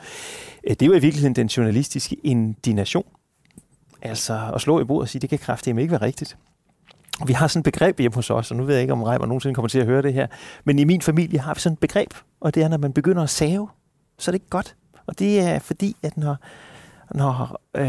[0.69, 3.05] Øh, det var i virkeligheden den journalistiske indignation.
[4.01, 6.37] Altså at slå i bordet og sige, det kan kraftigt ikke være rigtigt.
[7.25, 9.25] Vi har sådan et begreb hjemme hos os, og nu ved jeg ikke, om Reimer
[9.25, 10.27] nogensinde kommer til at høre det her,
[10.63, 13.23] men i min familie har vi sådan et begreb, og det er, når man begynder
[13.23, 13.69] at save,
[14.19, 14.75] så er det ikke godt.
[15.07, 16.35] Og det er fordi, at når,
[17.15, 17.85] når, øh,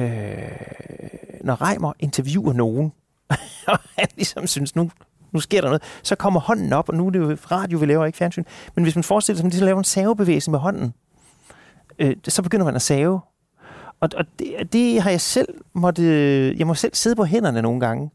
[1.45, 2.93] når Reimer interviewer nogen,
[3.73, 4.91] og han ligesom synes, nu,
[5.33, 7.87] nu sker der noget, så kommer hånden op, og nu er det jo radio, vi
[7.87, 8.45] laver, ikke fjernsyn.
[8.75, 10.95] Men hvis man forestiller sig, at man ligesom laver en savebevægelse med hånden,
[11.99, 13.21] øh, så begynder man at save.
[14.01, 16.03] Og, og det, det har jeg selv måtte,
[16.59, 18.11] jeg må selv sidde på hænderne nogle gange,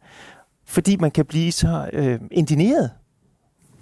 [0.66, 2.92] fordi man kan blive så øh, indineret,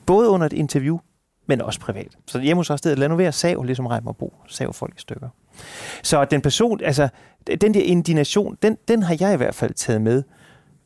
[0.05, 0.97] både under et interview,
[1.45, 2.17] men også privat.
[2.27, 5.01] Så hjemme hos os, det lad nu være sav, ligesom Reimer Bo, sav folk i
[5.01, 5.29] stykker.
[6.03, 7.09] Så den person, altså,
[7.61, 10.23] den der indignation, den, den har jeg i hvert fald taget med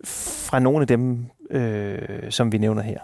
[0.05, 2.99] fra nogle af dem, øh, som vi nævner her.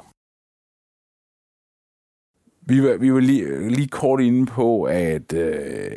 [2.67, 5.91] Vi var, vi var lige, lige kort inde på, at, øh,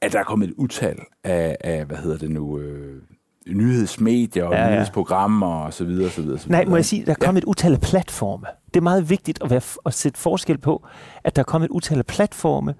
[0.00, 3.02] at der er kommet et utal af, af hvad hedder det nu, øh,
[3.46, 4.74] nyhedsmedier og ja, ja.
[4.74, 6.64] nyhedsprogrammer og så videre, så videre, så videre.
[6.64, 7.44] Nej, må jeg sige, der er kommet ja.
[7.44, 8.46] et utal af platforme.
[8.66, 10.86] Det er meget vigtigt at, være, at sætte forskel på,
[11.24, 12.74] at der er kommet et utal af platforme,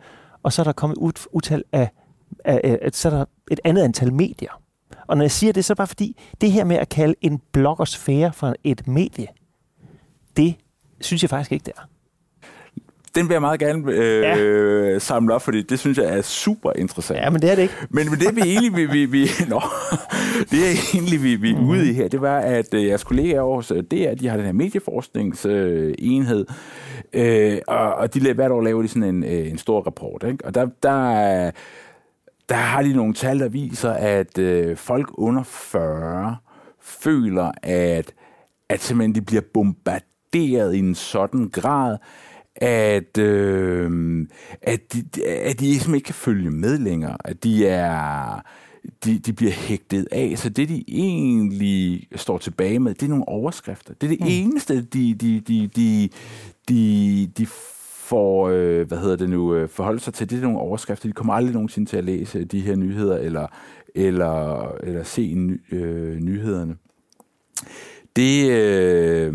[0.45, 1.91] og så er der kommet ut, utal af,
[2.45, 4.61] af, af, af så er der et andet antal medier.
[5.07, 7.15] Og når jeg siger det, så er det bare fordi, det her med at kalde
[7.21, 9.27] en bloggersfære for et medie,
[10.37, 10.55] det
[11.01, 11.89] synes jeg faktisk ikke, det er.
[13.15, 14.99] Den vil jeg meget gerne øh, ja.
[14.99, 17.21] samle op, fordi det synes jeg er super interessant.
[17.21, 17.75] Ja, men det er det ikke.
[17.91, 19.63] Men, men det vi egentlig, vi, vi, vi, nå,
[20.51, 21.69] det er egentlig, vi, vi er mm.
[21.69, 24.37] ude i her, det var, at øh, jeres kollegaer over det er, at de har
[24.37, 26.47] den her medieforskningsenhed,
[27.13, 30.25] øh, og, og de hvert år laver de sådan en, øh, en stor rapport.
[30.29, 30.45] Ikke?
[30.45, 31.51] Og der, der,
[32.49, 36.37] der har de nogle tal, der viser, at øh, folk under 40
[36.81, 38.13] føler, at,
[38.69, 41.97] at simpelthen de bliver bombarderet i en sådan grad,
[42.57, 44.27] at, øh,
[44.63, 47.17] at, de, at de simpelthen ikke kan følge med længere.
[47.25, 48.41] At de er
[49.05, 50.35] de, de bliver hægtet af.
[50.39, 53.95] Så det, de egentlig står tilbage med, det er nogle overskrifter.
[53.95, 54.27] Det er det mm.
[54.29, 56.09] eneste, de, de, de, de,
[56.69, 57.47] de, de
[57.95, 60.31] får, øh, hvad hedder det nu, øh, forholde sig til.
[60.31, 61.09] Det er nogle overskrifter.
[61.09, 63.47] De kommer aldrig nogensinde til at læse de her nyheder, eller,
[63.95, 66.77] eller, eller se ny, øh, nyhederne.
[68.17, 69.35] Det, øh,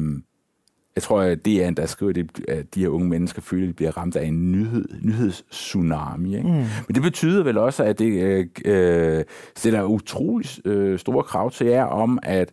[0.95, 3.67] jeg tror, at det er der skriver, det, at de her unge mennesker føler, at
[3.67, 6.37] de bliver ramt af en nyhed, nyhedstsunami.
[6.37, 6.47] Ikke?
[6.47, 6.53] Mm.
[6.87, 9.23] Men det betyder vel også, at det øh, øh,
[9.55, 12.51] stiller utrolig øh, store krav til jer om at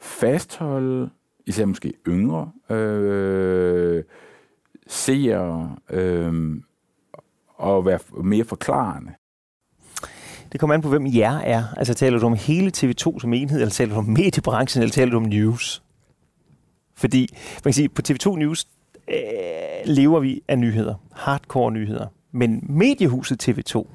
[0.00, 1.10] fastholde,
[1.46, 4.04] især måske yngre, øh,
[4.86, 6.56] seere øh,
[7.56, 9.12] og være mere forklarende.
[10.52, 11.64] Det kommer an på, hvem jer er.
[11.76, 15.10] Altså taler du om hele TV2 som enhed, eller taler du om mediebranchen, eller taler
[15.10, 15.82] du om news?
[16.96, 18.66] Fordi man kan sige, på TV2 News
[19.08, 19.16] øh,
[19.84, 20.94] lever vi af nyheder.
[21.12, 22.06] Hardcore nyheder.
[22.32, 23.86] Men mediehuset TV2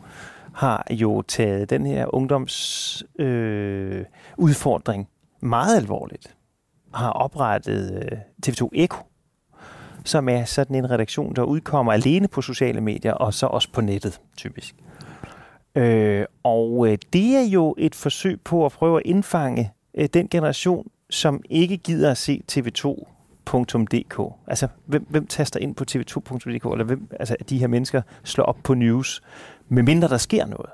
[0.54, 4.06] har jo taget den her ungdoms øh,
[4.38, 5.08] udfordring
[5.40, 6.36] meget alvorligt.
[6.94, 8.98] Har oprettet øh, TV2 Eko,
[10.06, 13.82] som er sådan en redaktion, der udkommer alene på sociale medier, og så også på
[13.82, 14.76] nettet, typisk.
[15.76, 20.28] Øh, og øh, det er jo et forsøg på at prøve at indfange øh, den
[20.28, 24.34] generation, som ikke gider at se tv2.dk.
[24.48, 28.58] Altså, hvem, hvem taster ind på tv2.dk, eller hvem altså, de her mennesker slår op
[28.64, 29.22] på news,
[29.68, 30.70] medmindre der sker noget.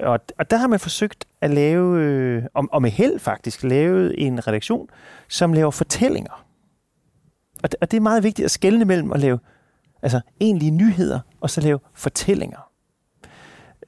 [0.00, 4.14] Og, og der har man forsøgt at lave, øh, og, og med held faktisk, lavet
[4.18, 4.88] en redaktion,
[5.28, 6.46] som laver fortællinger
[7.62, 9.38] Og det, og det er meget vigtigt at skelne mellem at lave
[10.02, 12.70] altså, egentlige nyheder, og så lave fortællinger.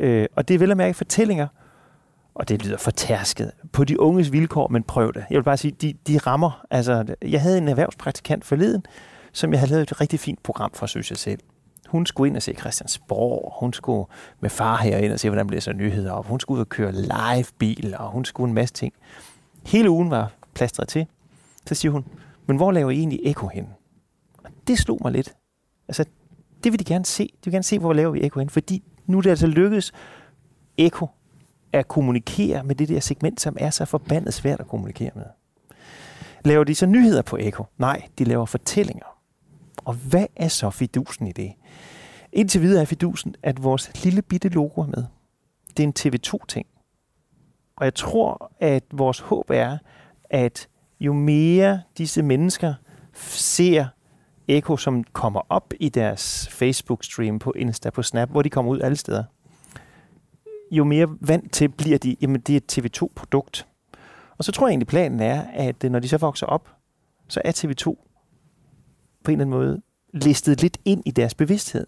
[0.01, 1.49] Øh, og det er vel at mærke fortællinger,
[2.37, 5.25] og det lyder fortærsket, på de unges vilkår, men prøv det.
[5.31, 6.67] Jeg vil bare sige, de, de rammer.
[6.71, 8.85] Altså, jeg havde en erhvervspraktikant forleden,
[9.33, 11.41] som jeg havde lavet et rigtig fint program for, synes jeg selv.
[11.89, 14.07] Hun skulle ind og se Christiansborg, hun skulle
[14.41, 16.27] med far herind og se, hvordan bliver så nyheder op.
[16.27, 18.93] Hun skulle ud og køre live bil, og hun skulle en masse ting.
[19.67, 21.07] Hele ugen var plastret til.
[21.67, 22.05] Så siger hun,
[22.47, 23.69] men hvor laver I egentlig eko hen?
[24.45, 25.35] Og det slog mig lidt.
[25.89, 26.05] Altså,
[26.65, 27.25] det vil de gerne se.
[27.25, 29.93] De vil gerne se, hvor laver vi eko hen, fordi nu er det altså lykkedes
[30.79, 31.07] eko
[31.73, 35.25] at kommunikere med det der segment, som er så forbandet svært at kommunikere med.
[36.45, 37.65] Laver de så nyheder på Eko?
[37.79, 39.07] Nej, de laver fortællinger.
[39.85, 41.53] Og hvad er så fidusen i det?
[42.33, 45.05] Indtil videre er fidusen, at vores lille bitte logo er med.
[45.77, 46.67] Det er en TV2-ting.
[47.77, 49.79] Og jeg tror, at vores håb er,
[50.31, 50.69] at
[51.01, 52.75] jo mere disse mennesker
[53.15, 53.87] ser
[54.49, 58.81] Eko, som kommer op i deres Facebook-stream på Insta, på Snap, hvor de kommer ud
[58.81, 59.25] alle steder,
[60.71, 63.67] jo mere vant til bliver de, jamen det er et TV2-produkt.
[64.39, 66.69] Og så tror jeg egentlig, planen er, at øh, når de så vokser op,
[67.29, 67.85] så er TV2
[69.25, 69.83] på en eller anden måde
[70.15, 71.87] listet lidt ind i deres bevidsthed.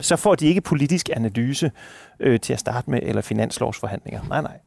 [0.00, 1.70] Så får de ikke politisk analyse
[2.20, 4.22] øh, til at starte med, eller finanslovsforhandlinger.
[4.28, 4.58] Nej, nej.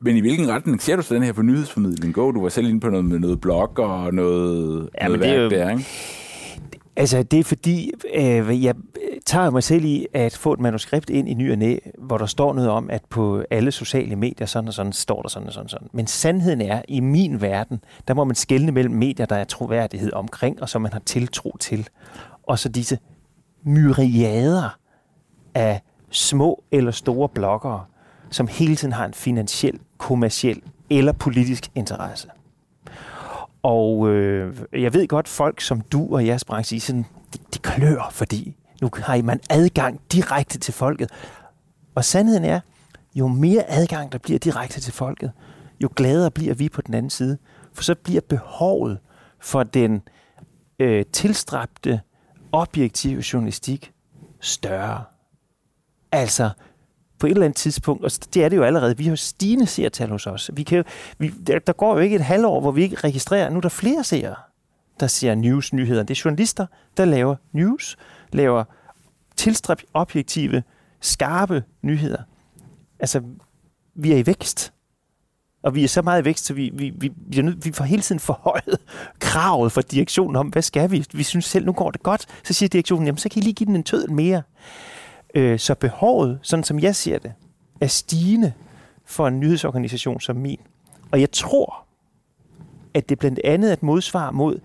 [0.00, 2.32] Men i hvilken retning ser du så den her for nyhedsformidling gå?
[2.32, 5.36] Du var selv inde på noget med noget blog og noget, ja, noget værk det
[5.36, 5.84] er jo, der, ikke?
[6.96, 8.74] Altså, det er fordi, øh, jeg
[9.26, 12.26] tager mig selv i at få et manuskript ind i ny og næ, hvor der
[12.26, 15.54] står noget om, at på alle sociale medier, sådan og sådan, står der sådan og
[15.54, 15.88] sådan, sådan.
[15.92, 20.12] Men sandheden er, i min verden, der må man skelne mellem medier, der er troværdighed
[20.12, 21.88] omkring, og som man har tiltro til.
[22.42, 22.98] Og så disse
[23.62, 24.78] myriader
[25.54, 27.84] af små eller store bloggere,
[28.30, 32.28] som hele tiden har en finansiel, kommersiel eller politisk interesse.
[33.62, 38.08] Og øh, jeg ved godt, folk som du og jeres branche, sådan, de, de klør,
[38.12, 41.10] fordi nu har man adgang direkte til folket.
[41.94, 42.60] Og sandheden er,
[43.14, 45.32] jo mere adgang der bliver direkte til folket,
[45.80, 47.38] jo gladere bliver vi på den anden side.
[47.72, 48.98] For så bliver behovet
[49.40, 50.02] for den
[50.78, 52.00] øh, tilstræbte,
[52.52, 53.92] objektive journalistik
[54.40, 55.04] større.
[56.12, 56.50] Altså,
[57.22, 60.10] på et eller andet tidspunkt, og det er det jo allerede, vi har stigende seertal
[60.10, 60.50] hos os.
[60.52, 60.84] Vi kan,
[61.18, 63.68] vi, der, der går jo ikke et halvår, hvor vi ikke registrerer, nu er der
[63.68, 64.34] flere seere,
[65.00, 66.02] der ser news-nyheder.
[66.02, 67.96] Det er journalister, der laver news,
[68.32, 68.64] laver
[69.36, 70.62] tilstræb objektive,
[71.00, 72.22] skarpe nyheder.
[72.98, 73.22] Altså,
[73.94, 74.72] vi er i vækst.
[75.62, 77.84] Og vi er så meget i vækst, så vi, vi, vi, vi, er vi får
[77.84, 78.78] hele tiden forhøjet
[79.20, 81.06] kravet fra direktionen om, hvad skal vi?
[81.12, 82.26] Vi synes selv, nu går det godt.
[82.44, 84.42] Så siger direktionen, jamen så kan I lige give den en tødel mere.
[85.34, 87.32] Øh, så behovet, sådan som jeg ser det,
[87.80, 88.52] er stigende
[89.04, 90.60] for en nyhedsorganisation som min.
[91.10, 91.84] Og jeg tror,
[92.94, 94.60] at det blandt andet er et modsvar mod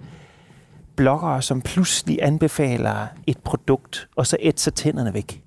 [0.95, 5.43] bloggere, som pludselig anbefaler et produkt, og så ætser tænderne væk.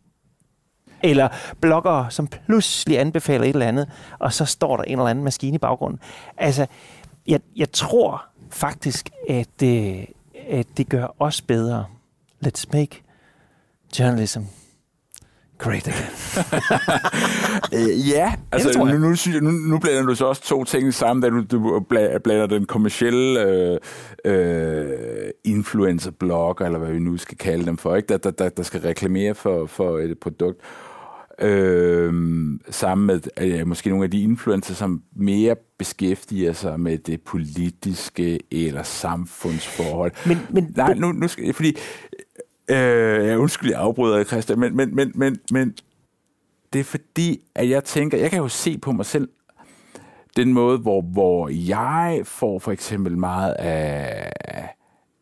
[1.03, 1.29] Eller
[1.61, 5.55] bloggere, som pludselig anbefaler et eller andet, og så står der en eller anden maskine
[5.55, 6.01] i baggrunden.
[6.37, 6.67] Altså,
[7.27, 10.07] jeg, jeg tror faktisk, at det,
[10.49, 11.85] at det gør os bedre.
[12.47, 13.03] Let's make
[13.99, 14.41] journalism
[15.61, 16.11] great again.
[17.75, 21.29] Øh, ja, altså nu, nu, nu, nu blander du så også to ting sammen, da
[21.29, 21.81] du, du
[22.25, 23.79] blander den kommercielle øh,
[24.25, 28.07] øh, influencer-blogger, eller hvad vi nu skal kalde dem for, ikke?
[28.09, 30.61] Der, der, der, der skal reklamere for, for et produkt.
[31.41, 32.13] Øh,
[32.71, 38.41] sammen med øh, måske nogle af de influencer, som mere beskæftiger sig med det politiske
[38.51, 40.13] eller samfundsforhold.
[40.27, 41.77] Men, men Nej, nu, nu skal, fordi
[42.71, 45.75] Øh, jeg undskyld, jeg afbryder Christian, men, men, men, men, men
[46.73, 49.29] det er fordi, at jeg tænker, jeg kan jo se på mig selv,
[50.37, 54.33] den måde, hvor, hvor jeg får for eksempel meget af,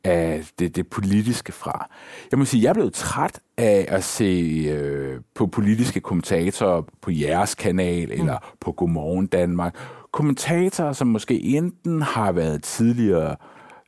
[0.04, 1.90] af det, det politiske fra.
[2.30, 7.10] Jeg må sige, jeg er blevet træt af at se øh, på politiske kommentatorer på
[7.10, 8.20] jeres kanal, mm.
[8.20, 9.74] eller på Godmorgen Danmark.
[10.12, 13.36] Kommentatorer, som måske enten har været tidligere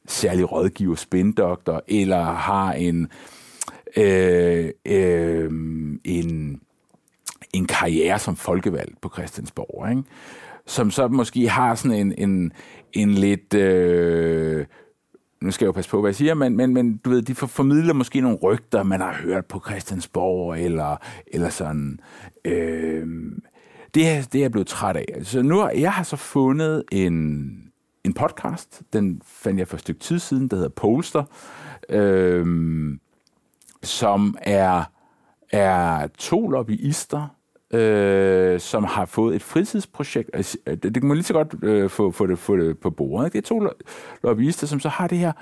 [0.09, 3.09] særlig rådgiver, spindoktor, eller har en øh,
[3.97, 5.51] Øh, øh,
[6.05, 6.61] en,
[7.53, 10.03] en karriere som folkevalgt på Christiansborg, ikke?
[10.67, 12.53] som så måske har sådan en, en,
[12.93, 13.55] en lidt...
[13.55, 14.67] Øh,
[15.41, 17.35] nu skal jeg jo passe på, hvad jeg siger, men, men, men du ved, de
[17.35, 22.01] formidler måske nogle rygter, man har hørt på Christiansborg, eller, eller sådan.
[22.45, 23.07] Øh,
[23.95, 25.07] det, er, det er jeg blevet træt af.
[25.23, 27.51] Så nu jeg har så fundet en,
[28.05, 31.25] en podcast, den fandt jeg for et stykke tid siden, der hedder Polster,
[31.89, 32.47] øh,
[33.83, 34.85] som er,
[35.53, 37.29] er to lobbyister,
[37.75, 40.31] øh, som har fået et fritidsprojekt.
[40.33, 42.79] Altså, øh, det, det kan man lige så godt øh, få, få, det, få det
[42.79, 43.27] på bordet.
[43.27, 43.37] Ikke?
[43.39, 43.69] Det er to
[44.23, 45.33] lobbyister, som så har det her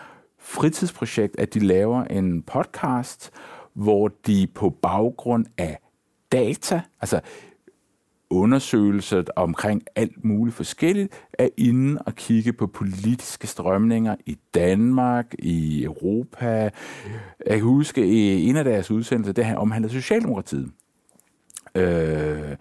[0.41, 3.31] fritidsprojekt, at de laver en podcast,
[3.75, 5.79] hvor de på baggrund af
[6.33, 7.21] data, altså
[8.31, 15.85] undersøgelser omkring alt muligt forskelligt, er inde og kigge på politiske strømninger i Danmark, i
[15.85, 16.71] Europa.
[17.47, 20.71] Jeg kan huske, i en af deres udsendelser, det her omhandler Socialdemokratiet.
[21.75, 22.57] Øh,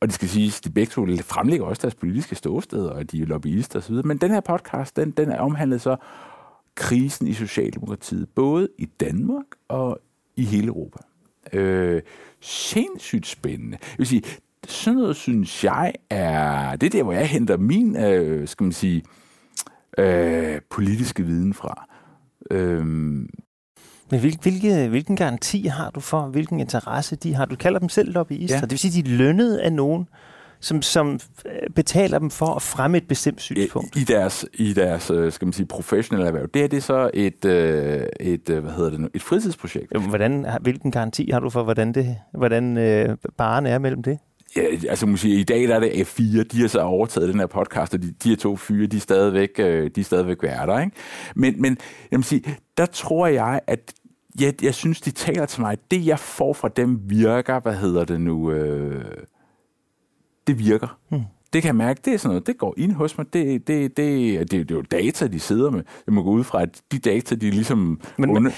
[0.00, 3.26] og det skal siges, de begge to fremlægger også deres politiske ståsteder, og de er
[3.26, 5.96] lobbyister osv., men den her podcast, den, den er omhandlet så
[6.74, 9.98] krisen i Socialdemokratiet, både i Danmark og
[10.36, 10.98] i hele Europa.
[11.52, 12.02] Øh,
[12.40, 13.78] sindssygt spændende.
[13.80, 14.22] Jeg vil sige,
[14.68, 18.72] sådan noget synes jeg er, det er der, hvor jeg henter min, øh, skal man
[18.72, 19.02] sige,
[19.98, 21.88] øh, politiske viden fra.
[22.50, 22.86] Øh,
[24.10, 27.44] men hvil, hvilke, hvilken garanti har du for, hvilken interesse de har?
[27.44, 28.56] Du kalder dem selv lobbyister.
[28.56, 28.60] Ja.
[28.60, 30.08] Det vil sige, de er lønnet af nogen,
[30.60, 33.96] som, som øh, betaler dem for at fremme et bestemt synspunkt.
[33.96, 36.46] I deres, i deres øh, skal man sige, professionelle erhverv.
[36.54, 40.06] Det er det så et, øh, et, hvad hedder det nu, et fritidsprojekt.
[40.08, 44.18] Hvordan, hvilken garanti har du for, hvordan, det, hvordan øh, baren er mellem det?
[44.56, 47.46] Ja, altså sige, i dag der er det F4, de har så overtaget den her
[47.46, 50.96] podcast, og de, de her to fyre, de er stadigvæk, de er stadigvæk værter, ikke?
[51.36, 51.78] Men, men
[52.10, 53.92] jeg må sige, der tror jeg, at
[54.40, 55.78] jeg, jeg synes, de taler til mig.
[55.90, 59.04] Det, jeg får fra dem, virker, hvad hedder det nu, øh,
[60.46, 60.98] det virker.
[61.08, 61.22] Hmm.
[61.52, 63.26] Det kan jeg mærke, det er sådan noget, det går ind hos mig.
[63.32, 65.82] Det, det, det, det, det er jo data, de sidder med.
[66.06, 68.00] Jeg må gå ud fra, at de data, de ligesom...
[68.18, 68.52] Men, under...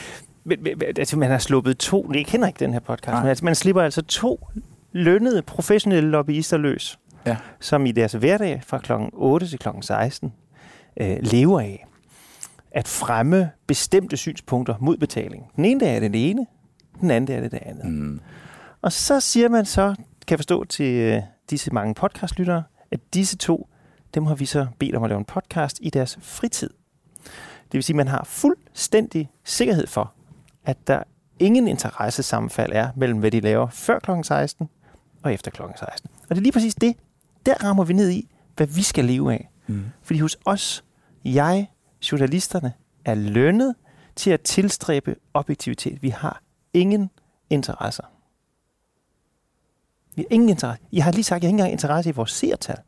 [0.45, 3.21] men, men, altså, man har sluppet to, ikke den her podcast, Nej.
[3.21, 4.49] men altså, man slipper altså to
[4.95, 7.37] lønnede professionelle lobbyister løs, ja.
[7.61, 8.93] som i deres hverdag fra kl.
[9.13, 9.69] 8 til kl.
[9.81, 10.33] 16
[11.01, 11.87] øh, lever af
[12.71, 15.51] at fremme bestemte synspunkter mod betaling.
[15.57, 16.47] Den ene dag er det det ene,
[17.01, 17.85] den anden dag er det det andet.
[17.85, 18.21] Mm.
[18.83, 23.37] Og så siger man så, kan jeg forstå til øh, disse mange podcastlyttere, at disse
[23.37, 23.69] to,
[24.15, 26.71] dem har vi så bedt om at lave en podcast i deres fritid.
[27.65, 30.13] Det vil sige, at man har fuldstændig sikkerhed for,
[30.65, 31.03] at der
[31.39, 34.11] ingen interessesammenfald er mellem, hvad de laver før kl.
[34.23, 34.69] 16
[35.25, 35.63] og efter kl.
[35.79, 36.11] 16.
[36.23, 36.97] Og det er lige præcis det,
[37.47, 39.51] der rammer vi ned i, hvad vi skal leve af.
[39.67, 39.85] Mm.
[40.03, 40.85] Fordi hos os,
[41.25, 41.71] jeg,
[42.13, 42.73] journalisterne,
[43.05, 43.75] er lønnet
[44.17, 46.03] til at tilstræbe objektivitet.
[46.03, 47.11] Vi har ingen
[47.51, 48.05] interesser.
[50.15, 50.83] Vi har ingen interesse.
[50.93, 52.79] Jeg har lige sagt, at jeg har ikke engang interesse i vores seertal.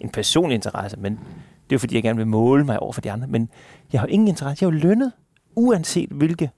[0.00, 3.00] En personlig interesse, men det er jo fordi, jeg gerne vil måle mig over for
[3.00, 3.26] de andre.
[3.26, 3.50] Men
[3.92, 4.64] jeg har ingen interesse.
[4.64, 5.12] Jeg er jo lønnet,
[5.54, 6.50] uanset hvilke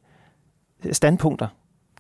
[0.93, 1.49] standpunkter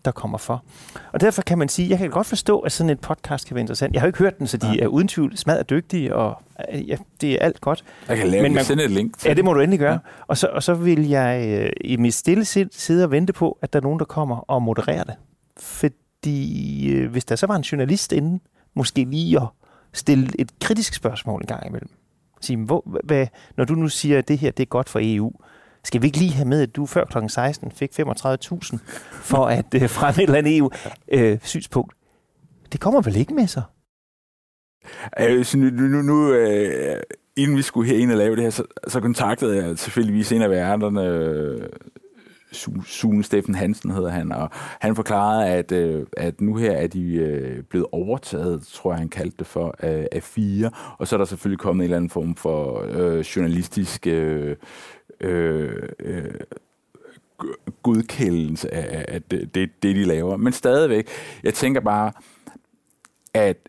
[0.05, 0.65] der kommer for.
[1.13, 3.61] Og derfor kan man sige, jeg kan godt forstå, at sådan en podcast kan være
[3.61, 3.95] interessant.
[3.95, 4.83] Jeg har jo ikke hørt den, så de ja.
[4.83, 7.85] er uden tvivl smadret dygtige, og ja, det er alt godt.
[8.09, 9.93] Jeg kan lave Men man, sende et link til Ja, det må du endelig gøre.
[9.93, 9.99] Ja.
[10.27, 13.59] Og, så, og så vil jeg øh, i mit stille sind sidde og vente på,
[13.63, 15.15] at der er nogen, der kommer og modererer det.
[15.57, 18.41] Fordi øh, hvis der så var en journalist inden,
[18.75, 19.49] måske lige at
[19.93, 21.91] stille et kritisk spørgsmål en gang imellem.
[22.41, 25.33] Sige, hvor, hvad, når du nu siger, at det her det er godt for EU,
[25.89, 27.19] skal vi ikke lige have med, at du før kl.
[27.29, 28.79] 16 fik 35.000
[29.13, 31.93] for at øh, fremme et eller andet EU-synspunkt?
[31.93, 33.63] Øh, det kommer vel ikke med sig?
[35.21, 37.03] Øh, så nu, nu, nu øh,
[37.37, 40.51] inden vi skulle herind og lave det her, så, så kontaktede jeg selvfølgelig en af
[40.51, 41.69] værterne, øh,
[42.87, 47.15] Sune Steffen Hansen hedder han, og han forklarede, at, øh, at nu her er de
[47.15, 51.19] øh, blevet overtaget, tror jeg han kaldte det for, af, af fire, og så er
[51.19, 54.57] der selvfølgelig kommet en eller anden form for øh, journalistisk øh,
[55.21, 56.25] øh, øh,
[57.83, 60.37] godkendelse af, af det, det, det, de laver.
[60.37, 61.09] Men stadigvæk,
[61.43, 62.13] jeg tænker bare,
[63.35, 63.69] at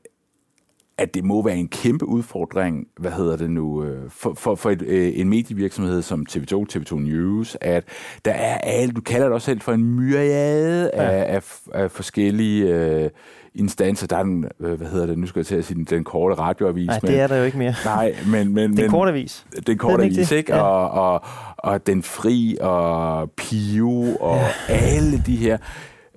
[0.99, 4.69] at det må være en kæmpe udfordring, hvad hedder det nu, øh, for, for, for
[4.69, 7.83] et, øh, en medievirksomhed som TV2, TV2 News, at
[8.25, 11.01] der er alt, du kalder det også selv for en myriade ja.
[11.01, 13.09] af, af, af forskellige øh,
[13.55, 14.07] instanser.
[14.07, 16.35] Der er den, øh, hvad hedder det, nu skal jeg til at sige, den, korte
[16.35, 16.87] radioavis.
[16.87, 17.73] Nej, men, det er der jo ikke mere.
[17.85, 18.53] Nej, men...
[18.53, 19.45] men den korte avis.
[19.67, 20.55] Den korte avis, ikke?
[20.55, 20.61] Ja.
[20.61, 21.21] Og, og,
[21.57, 24.37] og Den Fri, og Pio, og
[24.69, 24.73] ja.
[24.73, 25.57] alle de her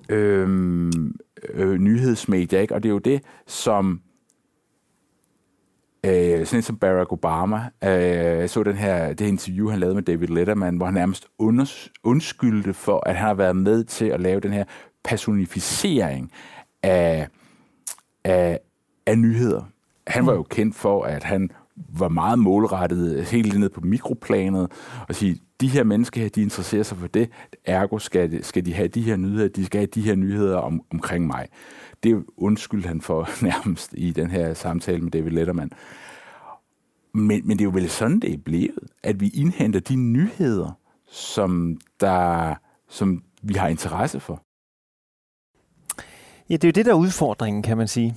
[0.09, 0.91] øh,
[1.53, 2.75] øh, nyhedsmedier, ikke?
[2.75, 4.01] Og det er jo det, som
[6.05, 7.57] Øh, sådan som Barack Obama.
[7.83, 10.93] Øh, jeg så den her, det her interview, han lavede med David Letterman, hvor han
[10.93, 11.27] nærmest
[12.03, 14.63] undskyldte for, at han har været med til at lave den her
[15.03, 16.31] personificering
[16.83, 17.27] af,
[18.23, 18.59] af,
[19.05, 19.63] af nyheder.
[20.07, 24.71] Han var jo kendt for, at han var meget målrettet helt ned på mikroplanet
[25.07, 27.29] og sige, de her mennesker her, de interesserer sig for det,
[27.65, 30.81] ergo skal, skal de have de her nyheder, de skal have de her nyheder om,
[30.91, 31.47] omkring mig.
[32.03, 35.71] Det undskyldte han for nærmest i den her samtale med David Letterman.
[37.13, 40.71] Men, men det er jo vel sådan, det er blevet, at vi indhenter de nyheder,
[41.07, 42.55] som, der,
[42.89, 44.43] som vi har interesse for.
[46.53, 48.15] Ja, det er jo det, der er udfordringen, kan man sige.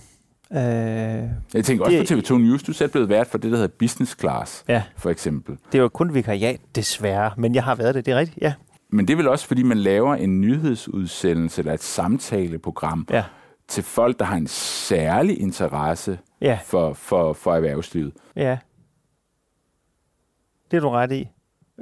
[0.53, 3.51] Øh, Jeg tænker også Det- på TV2 News, du er selv blevet vært for det,
[3.51, 5.57] der hedder Business Class, ja, for eksempel.
[5.73, 7.31] det var kun vikariat, desværre.
[7.37, 8.53] Men jeg har været det, det er rigtigt, ja.
[8.91, 13.25] Men det er vel også, fordi man laver en nyhedsudsendelse eller et samtaleprogram Ja,
[13.69, 18.13] til folk, der har en særlig interesse ja, for, for, for erhvervslivet.
[18.37, 18.59] ja.
[20.71, 21.29] Det er du ret i.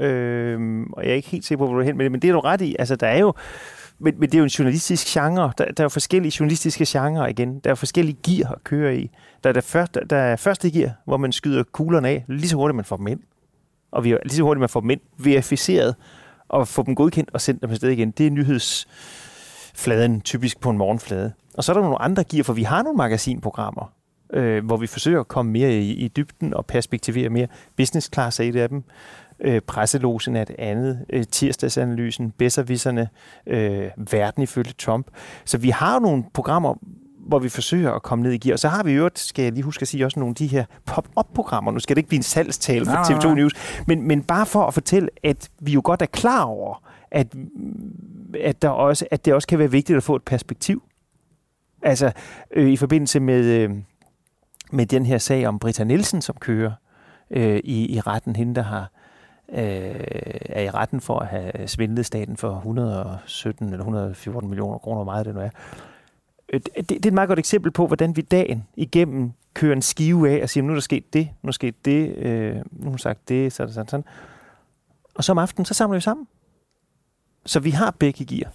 [0.03, 2.23] Øhm, og jeg er ikke helt sikker på, hvor du er hen med det, men
[2.23, 2.77] det er du ret i.
[2.79, 3.33] Altså, der er jo,
[3.99, 5.53] men, men det er jo en journalistisk genre.
[5.59, 7.59] Der, der er jo forskellige journalistiske genrer igen.
[7.59, 9.11] Der er forskellige gear at køre i.
[9.45, 12.57] Der er, der, første, der er første gear, hvor man skyder kuglerne af, lige så
[12.57, 13.21] hurtigt man får dem ind.
[13.93, 15.95] Og vi lige så hurtigt man får dem ind, verificeret,
[16.49, 18.11] og få dem godkendt og sendt dem afsted igen.
[18.11, 21.33] Det er nyhedsfladen, typisk på en morgenflade.
[21.55, 23.93] Og så er der nogle andre gear, for vi har nogle magasinprogrammer,
[24.33, 27.47] øh, hvor vi forsøger at komme mere i, i dybden og perspektivere mere.
[27.77, 28.85] Business Class er et af dem.
[29.41, 31.05] Øh, presselogen er et andet.
[31.11, 33.09] Øh, tirsdagsanalysen, Besservisserne,
[33.47, 35.07] øh, Verden ifølge Trump.
[35.45, 36.75] Så vi har jo nogle programmer,
[37.27, 38.53] hvor vi forsøger at komme ned i gear.
[38.53, 40.47] Og så har vi jo, skal jeg lige huske at sige, også nogle af de
[40.47, 41.73] her pop-up-programmer.
[41.73, 43.35] Nu skal det ikke blive en salgstale for Nej, nej, TV2 nej.
[43.35, 43.53] News,
[43.87, 47.35] men, men bare for at fortælle, at vi jo godt er klar over, at,
[48.41, 50.83] at, der også, at det også kan være vigtigt at få et perspektiv.
[51.83, 52.13] Altså,
[52.51, 53.71] øh, i forbindelse med, øh,
[54.73, 56.73] med den her sag om Britta Nielsen, som kører
[57.31, 58.91] øh, i, i retten, hende der har
[59.49, 59.59] øh,
[60.49, 65.13] er i retten for at have svindlet staten for 117 eller 114 millioner kroner, hvor
[65.13, 65.51] meget det nu er.
[66.49, 69.83] Øh, det, det er et meget godt eksempel på, hvordan vi dagen igennem kører en
[69.83, 72.57] skive af og siger, nu er der sket det, nu er der sket det, øh,
[72.57, 74.05] nu har hun sagt det, sådan, sådan, sådan.
[75.15, 76.27] Og så om aftenen, så samler vi sammen.
[77.47, 78.53] Så vi har begge gear.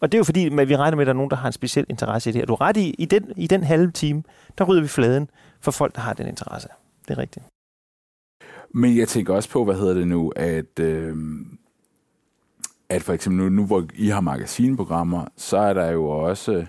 [0.00, 1.46] Og det er jo fordi, at vi regner med, at der er nogen, der har
[1.46, 2.46] en speciel interesse i det her.
[2.46, 4.22] Du er ret i, i den, i den halve time,
[4.58, 5.30] der rydder vi fladen
[5.60, 6.68] for folk, der har den interesse.
[7.08, 7.44] Det er rigtigt.
[8.74, 11.16] Men jeg tænker også på, hvad hedder det nu, at, øh,
[12.88, 16.66] at for eksempel nu, nu, hvor I har magasinprogrammer, så er der jo også,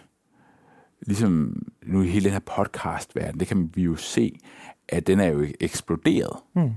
[1.08, 4.40] ligesom nu i hele den her podcast-verden, det kan vi jo se,
[4.88, 6.38] at den er jo eksploderet.
[6.54, 6.72] Hmm.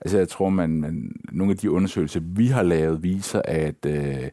[0.00, 4.28] Altså jeg tror, man, man nogle af de undersøgelser, vi har lavet, viser, at, øh,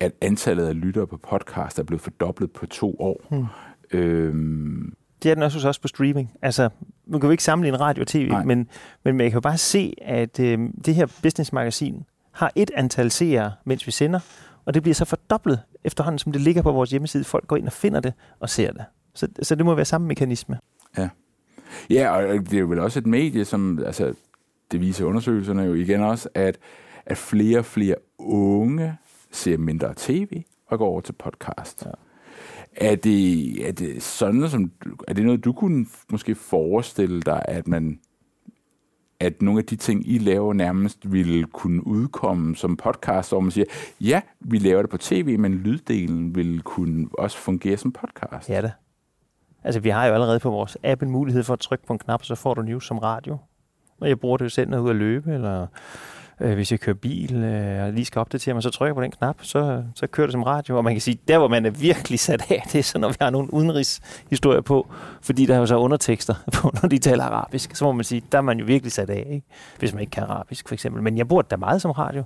[0.00, 3.26] at antallet af lyttere på podcast er blevet fordoblet på to år.
[3.30, 3.46] Hmm.
[3.92, 6.32] Øhm, Det er den også os på streaming.
[6.42, 6.68] Altså,
[7.06, 8.44] man kan jo ikke sammenligne radio og tv, Nej.
[8.44, 8.68] men,
[9.04, 13.52] men man kan jo bare se, at øh, det her businessmagasin har et antal seere,
[13.64, 14.20] mens vi sender,
[14.64, 17.24] og det bliver så fordoblet efterhånden, som det ligger på vores hjemmeside.
[17.24, 18.84] Folk går ind og finder det og ser det.
[19.14, 20.58] Så, så det må være samme mekanisme.
[21.90, 24.14] Ja, og det er jo vel også et medie, som, altså,
[24.72, 26.58] det viser undersøgelserne jo igen også, at,
[27.06, 28.96] at flere og flere unge
[29.30, 31.86] ser mindre tv og går over til podcast.
[31.86, 31.90] Ja.
[32.76, 34.70] Er, det, er det sådan, som,
[35.08, 37.98] er det noget, du kunne måske forestille dig, at man
[39.22, 43.50] at nogle af de ting, I laver, nærmest ville kunne udkomme som podcast, hvor man
[43.50, 43.64] siger,
[44.00, 48.50] ja, vi laver det på tv, men lyddelen vil kunne også fungere som podcast.
[48.50, 48.72] Ja da.
[49.64, 51.98] Altså, vi har jo allerede på vores app en mulighed for at trykke på en
[51.98, 53.38] knap, så får du news som radio.
[54.00, 55.66] Og jeg bruger det jo selv, når jeg er ude at løbe, eller
[56.42, 59.02] øh, hvis jeg kører bil øh, og lige skal opdatere mig, så trykker jeg på
[59.02, 60.76] den knap, så, så kører det som radio.
[60.76, 63.08] Og man kan sige, der hvor man er virkelig sat af, det er så, når
[63.08, 67.24] vi har nogle udenrigshistorier på, fordi der er jo så undertekster på, når de taler
[67.24, 67.76] arabisk.
[67.76, 69.46] Så må man sige, der er man jo virkelig sat af, ikke?
[69.78, 71.02] hvis man ikke kan arabisk for eksempel.
[71.02, 72.24] Men jeg bruger det da meget som radio.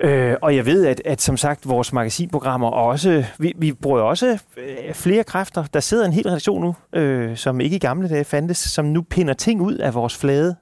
[0.00, 4.38] Øh, og jeg ved, at, at som sagt, vores magasinprogrammer også, vi, vi bruger også
[4.56, 5.64] øh, flere kræfter.
[5.74, 9.02] Der sidder en hel redaktion nu, øh, som ikke i gamle dage fandtes, som nu
[9.02, 10.56] pinder ting ud af vores flade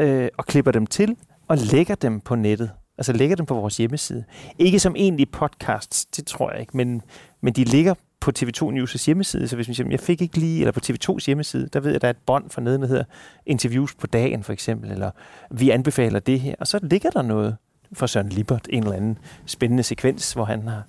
[0.00, 1.16] øh, og klipper dem til
[1.48, 2.70] og lægger dem på nettet.
[2.98, 4.24] Altså lægger dem på vores hjemmeside.
[4.58, 7.02] Ikke som egentlig podcasts, det tror jeg ikke, men,
[7.40, 9.48] men de ligger på TV2 News' hjemmeside.
[9.48, 11.96] Så hvis man siger, jeg fik ikke lige, eller på TV2's hjemmeside, der ved jeg,
[11.96, 13.04] at der er et bånd for neden, der hedder
[13.46, 15.10] interviews på dagen for eksempel, eller
[15.50, 16.54] vi anbefaler det her.
[16.60, 17.56] Og så ligger der noget
[17.92, 20.82] for Søren Libert, en eller anden spændende sekvens, hvor han har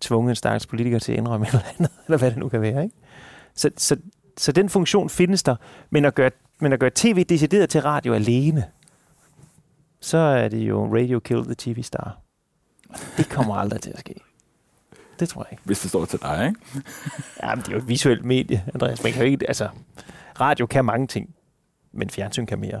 [0.00, 2.60] tvunget en stakkels politiker til at indrømme et eller andet, eller hvad det nu kan
[2.60, 2.84] være.
[2.84, 2.96] Ikke?
[3.54, 3.96] Så, så,
[4.36, 5.56] så den funktion findes der,
[5.90, 6.30] men at gøre,
[6.60, 8.64] men at gøre tv decideret til radio alene,
[10.00, 12.18] så er det jo Radio Kill the TV Star.
[13.16, 14.14] Det kommer aldrig til at ske.
[15.20, 15.62] Det tror jeg ikke.
[15.64, 16.60] Hvis det står til dig, ikke?
[17.42, 19.02] Ja, men det er jo et visuelt medie, Andreas.
[19.02, 19.68] Man kan jo ikke, altså,
[20.40, 21.34] radio kan mange ting,
[21.92, 22.80] men fjernsyn kan mere.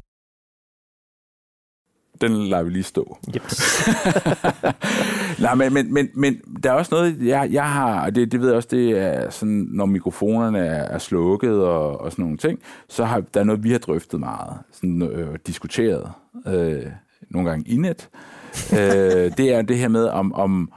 [2.20, 3.18] Den lader vi lige stå.
[3.28, 3.42] Yep.
[5.40, 8.40] Nej, men, men, men, men der er også noget, jeg, jeg har, og det, det
[8.40, 12.38] ved jeg også, det er sådan, når mikrofonerne er, er slukket og, og sådan nogle
[12.38, 16.12] ting, så har der er noget, vi har drøftet meget, sådan, øh, diskuteret,
[16.46, 16.86] øh,
[17.30, 18.08] nogle gange i net.
[18.72, 20.72] øh, det er det her med, om, om,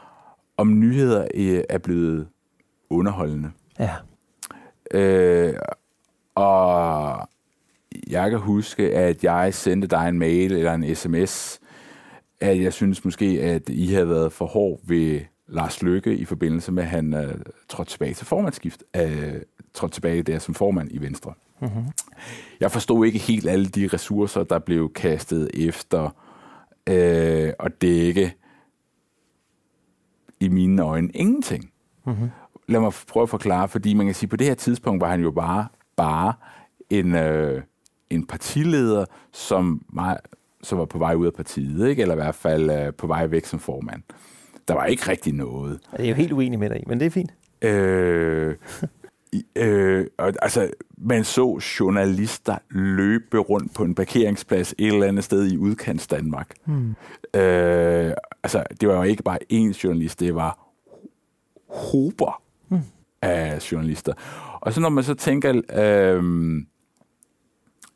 [0.58, 2.28] om nyheder øh, er blevet
[2.90, 3.52] underholdende.
[3.80, 3.92] Ja.
[4.92, 5.54] Øh,
[6.36, 7.30] og
[8.10, 11.60] jeg kan huske, at jeg sendte dig en mail eller en sms,
[12.44, 16.72] at jeg synes måske, at I havde været for hård ved Lars Løkke i forbindelse
[16.72, 17.36] med, at han øh,
[17.70, 19.34] trådte tilbage til formandskift, øh,
[19.74, 21.34] trådte tilbage der som formand i Venstre.
[21.62, 21.84] Mm-hmm.
[22.60, 26.04] Jeg forstod ikke helt alle de ressourcer, der blev kastet efter
[26.90, 28.36] øh, at dække
[30.40, 31.72] i mine øjne ingenting.
[32.06, 32.30] Mm-hmm.
[32.68, 35.10] Lad mig prøve at forklare, fordi man kan sige, at på det her tidspunkt var
[35.10, 36.34] han jo bare, bare
[36.90, 37.64] en, øh,
[38.10, 40.20] en partileder, som, var,
[40.64, 42.02] som var på vej ud af partiet, ikke?
[42.02, 44.02] eller i hvert fald øh, på vej væk som formand.
[44.68, 45.80] Der var ikke rigtig noget.
[45.98, 47.32] Jeg er jo helt uenig med dig i, men det er fint.
[47.62, 48.56] Øh,
[49.56, 55.58] øh, altså, man så journalister løbe rundt på en parkeringsplads et eller andet sted i
[55.58, 56.54] udkants Danmark.
[56.66, 56.96] Hmm.
[57.34, 60.60] Øh, altså, det var jo ikke bare én journalist, det var
[61.70, 62.82] hober hmm.
[63.22, 64.14] af journalister.
[64.62, 66.24] Og så når man så tænker øh,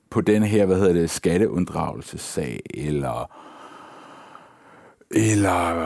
[0.09, 3.31] på den her, hvad hedder det, skatteunddragelsessag, eller
[5.11, 5.83] eller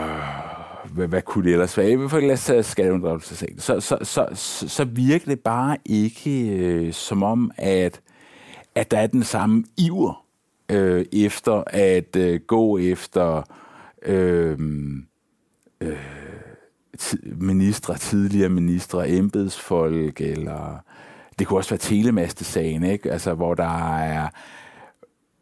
[0.92, 1.90] hvad, hvad kunne det ellers være?
[1.90, 3.58] I hvert fald lad os tage skatteunddragelsessagen.
[3.58, 8.00] Så, så, så, så, så virker det bare ikke øh, som om, at,
[8.74, 10.24] at der er den samme iver
[10.68, 13.42] øh, efter at øh, gå efter
[14.02, 14.58] øh,
[15.80, 15.98] øh,
[17.24, 20.84] ministre, tidligere ministre, embedsfolk, eller
[21.42, 23.12] det kunne også være telemastesagen, ikke?
[23.12, 24.28] Altså, hvor der er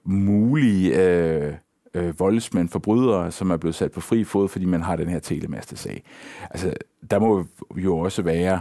[0.05, 1.55] mulige øh,
[1.95, 5.19] øh, voldsmænd, forbrydere, som er blevet sat på fri fod, fordi man har den her
[5.19, 6.03] telemaste-sag.
[6.51, 6.75] Altså,
[7.11, 7.45] der må
[7.77, 8.61] jo også være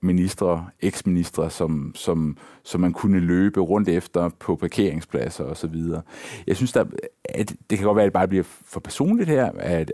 [0.00, 6.02] ministre, eksministre, som, som, som man kunne løbe rundt efter på parkeringspladser og så videre.
[6.46, 6.84] Jeg synes, der,
[7.24, 9.92] at det kan godt være, at det bare bliver for personligt her, at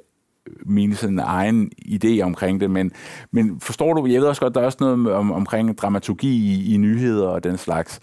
[0.67, 2.93] mine sådan egen idé omkring det, men,
[3.31, 6.75] men forstår du, jeg ved også godt, der er også noget om, omkring dramaturgi i,
[6.75, 8.01] i nyheder og den slags,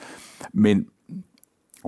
[0.53, 0.85] men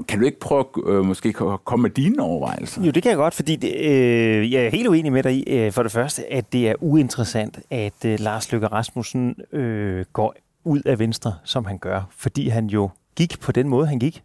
[0.07, 2.83] kan du ikke prøve at øh, måske komme med dine overvejelser?
[2.83, 5.43] Jo, det kan jeg godt, fordi det, øh, jeg er helt uenig med dig i,
[5.47, 10.35] øh, for det første, at det er uinteressant, at øh, Lars Løkke Rasmussen øh, går
[10.63, 14.23] ud af Venstre, som han gør, fordi han jo gik på den måde, han gik.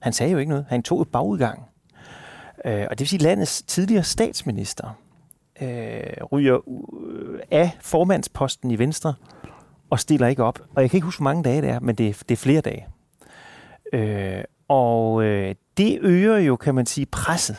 [0.00, 0.66] Han sagde jo ikke noget.
[0.68, 1.62] Han tog et bagudgang.
[2.64, 4.96] Øh, og det vil sige, at landets tidligere statsminister
[5.60, 9.14] øh, ryger øh, af formandsposten i Venstre
[9.90, 10.60] og stiller ikke op.
[10.74, 12.36] Og jeg kan ikke huske, hvor mange dage det er, men det er, det er
[12.36, 12.86] flere dage.
[13.92, 17.56] Øh, og øh, det øger jo, kan man sige, presset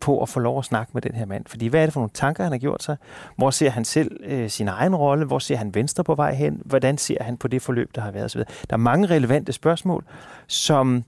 [0.00, 1.44] på at få lov at snakke med den her mand.
[1.46, 2.96] Fordi hvad er det for nogle tanker, han har gjort sig?
[3.36, 5.24] Hvor ser han selv øh, sin egen rolle?
[5.24, 6.62] Hvor ser han Venstre på vej hen?
[6.64, 8.30] Hvordan ser han på det forløb, der har været?
[8.30, 10.04] Så Der er mange relevante spørgsmål,
[10.46, 11.04] som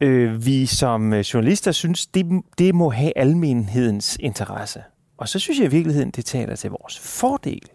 [0.00, 4.82] øh, vi som øh, journalister synes, det, det må have almenhedens interesse.
[5.20, 7.70] Og så synes jeg i virkeligheden, det taler til vores fordel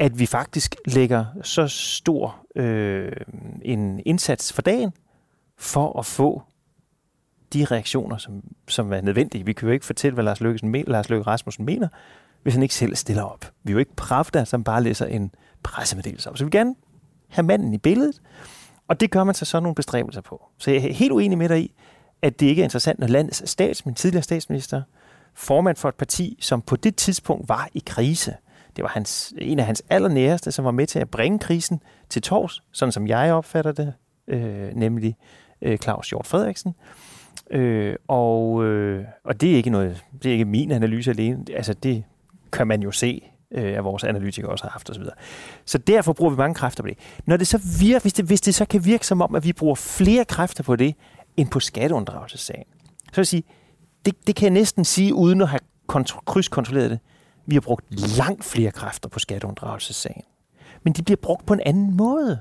[0.00, 3.12] at vi faktisk lægger så stor øh,
[3.62, 4.92] en indsats for dagen
[5.58, 6.42] for at få
[7.52, 9.44] de reaktioner, som, som er nødvendige.
[9.44, 11.88] Vi kan jo ikke fortælle, hvad Lars Løkke, Lars Løkke Rasmussen mener,
[12.42, 13.52] hvis han ikke selv stiller op.
[13.62, 16.38] Vi er jo ikke Pravda, som bare læser en pressemeddelelse op.
[16.38, 16.74] Så vi vil gerne
[17.28, 18.22] have manden i billedet,
[18.88, 20.42] og det gør man så nogle bestræbelser på.
[20.58, 21.74] Så jeg er helt uenig med dig i,
[22.22, 24.82] at det ikke er interessant, når landets statsminister, tidligere statsminister,
[25.40, 28.34] formand for et parti, som på det tidspunkt var i krise–
[28.76, 32.22] det var hans, en af hans allernæreste, som var med til at bringe krisen til
[32.22, 33.92] tors, sådan som jeg opfatter det,
[34.28, 35.16] øh, nemlig
[35.62, 36.74] øh, Claus Hjort Frederiksen.
[37.50, 41.44] Øh, og, øh, og det er ikke noget, det er ikke min analyse alene.
[41.54, 42.04] Altså det
[42.52, 45.04] kan man jo se, øh, at vores analytikere også har haft osv.
[45.04, 45.10] Så,
[45.64, 46.98] så derfor bruger vi mange kræfter på det.
[47.26, 49.52] Når det så virker, hvis det, hvis det så kan virke som om, at vi
[49.52, 50.94] bruger flere kræfter på det,
[51.36, 52.64] end på skatteunddragelsessagen,
[52.98, 53.42] så vil jeg sige,
[54.04, 55.60] det, det kan jeg næsten sige, uden at have
[55.92, 56.98] kont- krydskontrolleret det.
[57.46, 60.22] Vi har brugt langt flere kræfter på skatteunddragelsessagen.
[60.82, 62.40] Men de bliver brugt på en anden måde.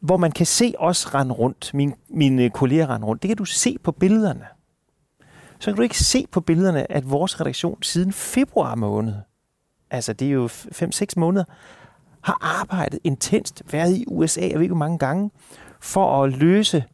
[0.00, 3.36] Hvor man kan se os rende rundt, min, mine øh, kolleger rende rundt, det kan
[3.36, 4.46] du se på billederne.
[5.58, 9.14] Så kan du ikke se på billederne, at vores redaktion siden februar måned,
[9.90, 11.44] altså det er jo 5-6 måneder,
[12.20, 15.30] har arbejdet intenst, været i USA, jeg ved ikke hvor mange gange,
[15.80, 16.84] for at løse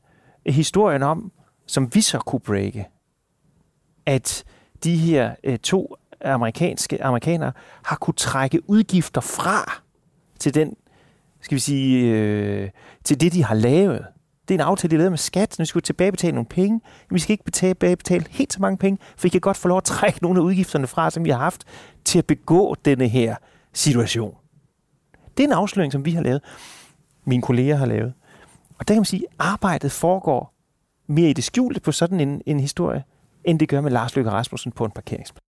[0.47, 1.33] historien om,
[1.67, 2.89] som vi så kunne breake,
[4.09, 4.45] at
[4.85, 7.53] de her øh, to amerikanske amerikanere
[7.85, 9.83] har kunne trække udgifter fra
[10.39, 10.77] til den,
[11.41, 12.71] skal vi sige, øh,
[13.05, 14.07] til det, de har lavet.
[14.49, 16.81] Det er en aftale, de lavede med skat, når vi skulle tilbagebetale nogle penge.
[17.09, 19.69] Men Vi skal ikke betale, tilbagebetale helt så mange penge, for vi kan godt få
[19.69, 21.65] lov at trække nogle af udgifterne fra, som vi har haft,
[22.05, 23.37] til at begå denne her
[23.73, 24.35] situation.
[25.37, 26.43] Det er en afsløring, som vi har lavet.
[27.25, 28.13] Mine kolleger har lavet.
[28.79, 30.55] Og der kan man sige, at arbejdet foregår
[31.07, 33.05] mere i det skjulte på sådan en, en historie,
[33.45, 35.43] end det gør med Lars Løkke Rasmussen på en parkeringsplads.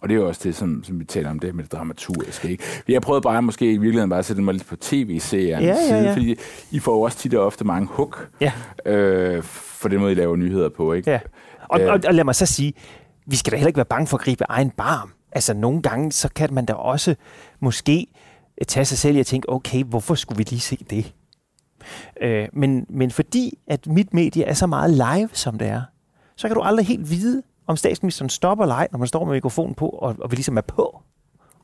[0.00, 2.50] Og det er jo også det, som, som vi taler om, det med det dramaturgiske.
[2.50, 2.64] Ikke?
[2.86, 5.76] Vi har prøvet bare måske i virkeligheden bare at sætte mig lidt på tv-serien ja,
[5.90, 6.12] ja, ja.
[6.12, 6.36] fordi
[6.70, 8.52] I får jo også tit og ofte mange hook ja.
[8.86, 10.92] øh, for den måde, I laver nyheder på.
[10.92, 11.10] Ikke?
[11.10, 11.20] Ja.
[11.68, 11.92] Og, øh.
[11.92, 12.72] og, og lad mig så sige,
[13.26, 15.12] vi skal da heller ikke være bange for at gribe egen barm.
[15.32, 17.14] Altså nogle gange, så kan man da også
[17.60, 18.06] måske
[18.68, 21.14] tage sig selv i at tænke, okay, hvorfor skulle vi lige se det?
[22.20, 25.82] Øh, men, men fordi at mit medie er så meget live, som det er,
[26.38, 29.74] så kan du aldrig helt vide, om statsministeren stopper leg, når man står med mikrofonen
[29.74, 31.02] på, og, og vi ligesom er på.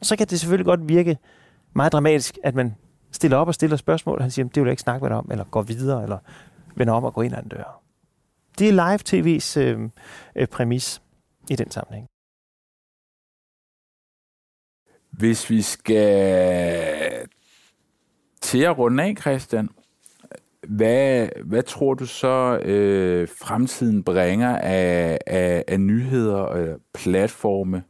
[0.01, 1.19] Og så kan det selvfølgelig godt virke
[1.73, 2.75] meget dramatisk, at man
[3.13, 5.19] stiller op og stiller spørgsmål, og han siger, det vil jeg ikke snakke med dig
[5.19, 6.19] om, eller går videre, eller
[6.77, 7.83] vender om og går ind ad en dør.
[8.59, 9.91] Det er live-tv's øh,
[10.37, 11.03] øh, præmis
[11.51, 12.07] i den sammenhæng.
[15.11, 17.29] Hvis vi skal
[18.41, 19.69] til at runde af, Christian,
[20.69, 27.83] hvad, hvad tror du så, øh, fremtiden bringer af, af, af nyheder, øh, platforme,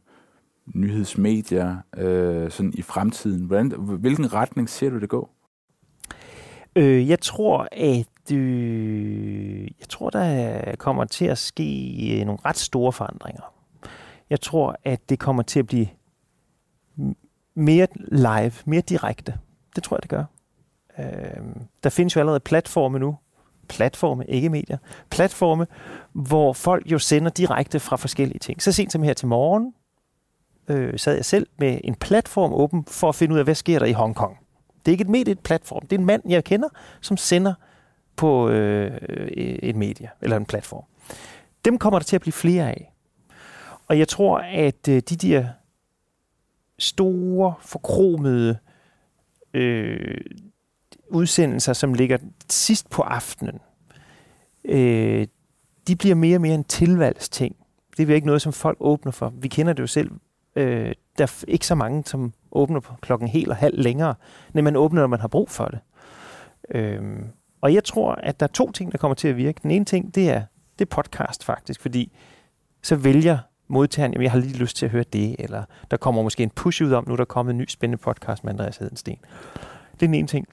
[0.75, 3.45] nyhedsmedier øh, sådan i fremtiden?
[3.45, 5.29] Hvordan, hvilken retning ser du det gå?
[6.75, 12.57] Øh, jeg tror, at øh, jeg tror, der kommer til at ske øh, nogle ret
[12.57, 13.53] store forandringer.
[14.29, 15.87] Jeg tror, at det kommer til at blive
[17.55, 19.33] mere live, mere direkte.
[19.75, 20.23] Det tror jeg, det gør.
[20.99, 21.05] Øh,
[21.83, 23.17] der findes jo allerede platforme nu,
[23.69, 24.77] platforme, ikke medier,
[25.11, 25.67] platforme,
[26.13, 28.61] hvor folk jo sender direkte fra forskellige ting.
[28.61, 29.73] Så sent som her til morgen,
[30.67, 33.79] øh, sad jeg selv med en platform åben for at finde ud af, hvad sker
[33.79, 34.37] der i Hongkong.
[34.79, 35.81] Det er ikke et medie, et platform.
[35.81, 36.69] Det er en mand, jeg kender,
[37.01, 37.53] som sender
[38.15, 40.83] på øh, øh, et medie eller en platform.
[41.65, 42.91] Dem kommer der til at blive flere af.
[43.87, 45.47] Og jeg tror, at øh, de der
[46.79, 48.57] store, forkromede
[49.53, 50.17] øh,
[51.09, 52.17] udsendelser, som ligger
[52.49, 53.59] sidst på aftenen,
[54.65, 55.27] øh,
[55.87, 57.55] de bliver mere og mere en tilvalgsting.
[57.97, 59.33] Det er ikke noget, som folk åbner for.
[59.37, 60.11] Vi kender det jo selv.
[60.55, 64.15] Øh, der er ikke så mange, som åbner på klokken helt og halv længere,
[64.53, 65.79] men man åbner, når man har brug for det.
[66.69, 67.01] Øh,
[67.61, 69.59] og jeg tror, at der er to ting, der kommer til at virke.
[69.63, 70.43] Den ene ting, det er,
[70.79, 72.11] det er podcast faktisk, fordi
[72.81, 73.37] så vælger
[73.67, 76.49] modtageren, jamen jeg har lige lyst til at høre det, eller der kommer måske en
[76.49, 79.17] push ud om, nu der er kommet en ny spændende podcast med Andreas Hedensten.
[79.93, 80.47] Det er den ene ting.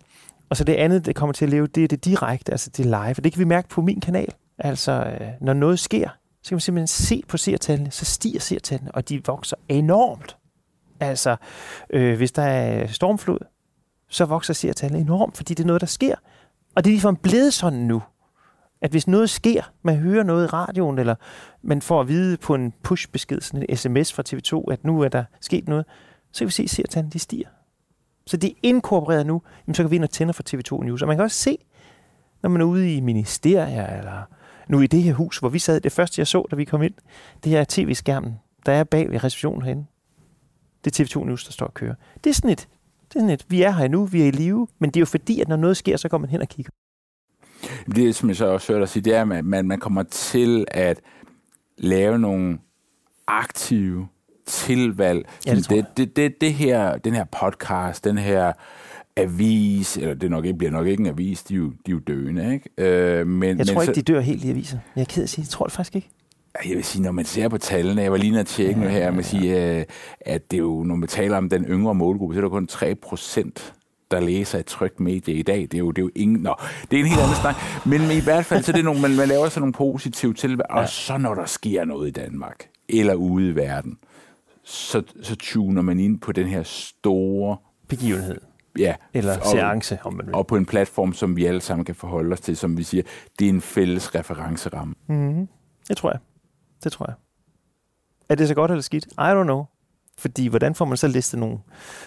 [0.53, 2.85] Og så det andet, det kommer til at leve, det er det direkte, altså det
[2.85, 3.15] live.
[3.17, 4.29] Og det kan vi mærke på min kanal.
[4.59, 6.09] Altså, øh, når noget sker,
[6.43, 10.37] så kan man simpelthen se på seertallene, så stiger seertallene, og de vokser enormt.
[11.01, 11.37] Altså,
[11.91, 13.39] øh, hvis der er stormflod,
[14.09, 16.15] så vokser seertallene enormt, fordi det er noget, der sker.
[16.75, 18.03] Og det er ligefrem blevet sådan nu,
[18.83, 21.15] at hvis noget sker, man hører noget i radioen, eller
[21.63, 25.09] man får at vide på en push-besked, sådan en sms fra TV2, at nu er
[25.09, 25.87] der sket noget,
[26.33, 27.49] så kan vi se, at seertallene de stiger.
[28.33, 31.03] Så det er inkorporeret nu, jamen, så kan vi ind og tænde for TV2 News.
[31.03, 31.59] Og man kan også se,
[32.43, 34.23] når man er ude i ministerier, eller
[34.69, 36.83] nu i det her hus, hvor vi sad, det første jeg så, da vi kom
[36.83, 36.95] ind,
[37.45, 38.35] det er tv-skærmen,
[38.67, 39.85] der er bag ved receptionen herinde.
[40.85, 41.95] Det er TV2 News, der står og kører.
[42.25, 42.69] Det er sådan et,
[43.09, 45.01] det er sådan et vi er her nu, vi er i live, men det er
[45.01, 46.73] jo fordi, at når noget sker, så går man hen og kigger.
[47.95, 50.65] Det, som jeg så også hørte dig sige, det er, at man, man kommer til
[50.71, 51.01] at
[51.79, 52.59] lave nogle
[53.27, 54.09] aktive
[54.47, 55.29] tilvalg.
[55.47, 58.53] Ja, det, det, det, det, det her, den her podcast, den her
[59.17, 61.93] avis, eller det nok ikke, bliver nok ikke en avis, de er jo, de er
[61.93, 62.69] jo døende, ikke?
[62.79, 64.79] Øh, men, jeg tror men ikke, så, de dør helt i aviser.
[64.97, 66.09] Jeg er ked af at sige, jeg tror det faktisk ikke.
[66.69, 69.11] Jeg vil sige, når man ser på tallene, jeg var lige at tjekke ja, her,
[69.11, 69.85] man sige, øh,
[70.21, 72.67] at det er jo, når man taler om den yngre målgruppe, så er der kun
[72.67, 73.75] 3 procent
[74.13, 75.61] der læser et trygt medie i dag.
[75.61, 76.43] Det er jo, det er jo ingen...
[76.43, 76.55] Nå,
[76.91, 77.57] det er en helt anden snak.
[77.87, 80.35] Men, men i hvert fald, så er det nogle, man, man laver sådan nogle positive
[80.35, 80.71] tilvalg.
[80.71, 83.99] Og så når der sker noget i Danmark, eller ude i verden,
[84.65, 87.57] så, så tuner man ind på den her store...
[87.89, 88.41] Begivenhed.
[88.79, 88.95] Ja.
[89.15, 90.35] Eller og, seance, om man vil.
[90.35, 93.03] Og på en platform, som vi alle sammen kan forholde os til, som vi siger,
[93.39, 94.95] det er en fælles referenceramme.
[95.07, 95.49] Mm-hmm.
[95.89, 96.21] Det tror jeg.
[96.85, 97.15] Det tror jeg.
[98.29, 99.07] Er det så godt eller skidt?
[99.07, 99.65] I don't know.
[100.19, 101.59] Fordi hvordan får man så listet nogle,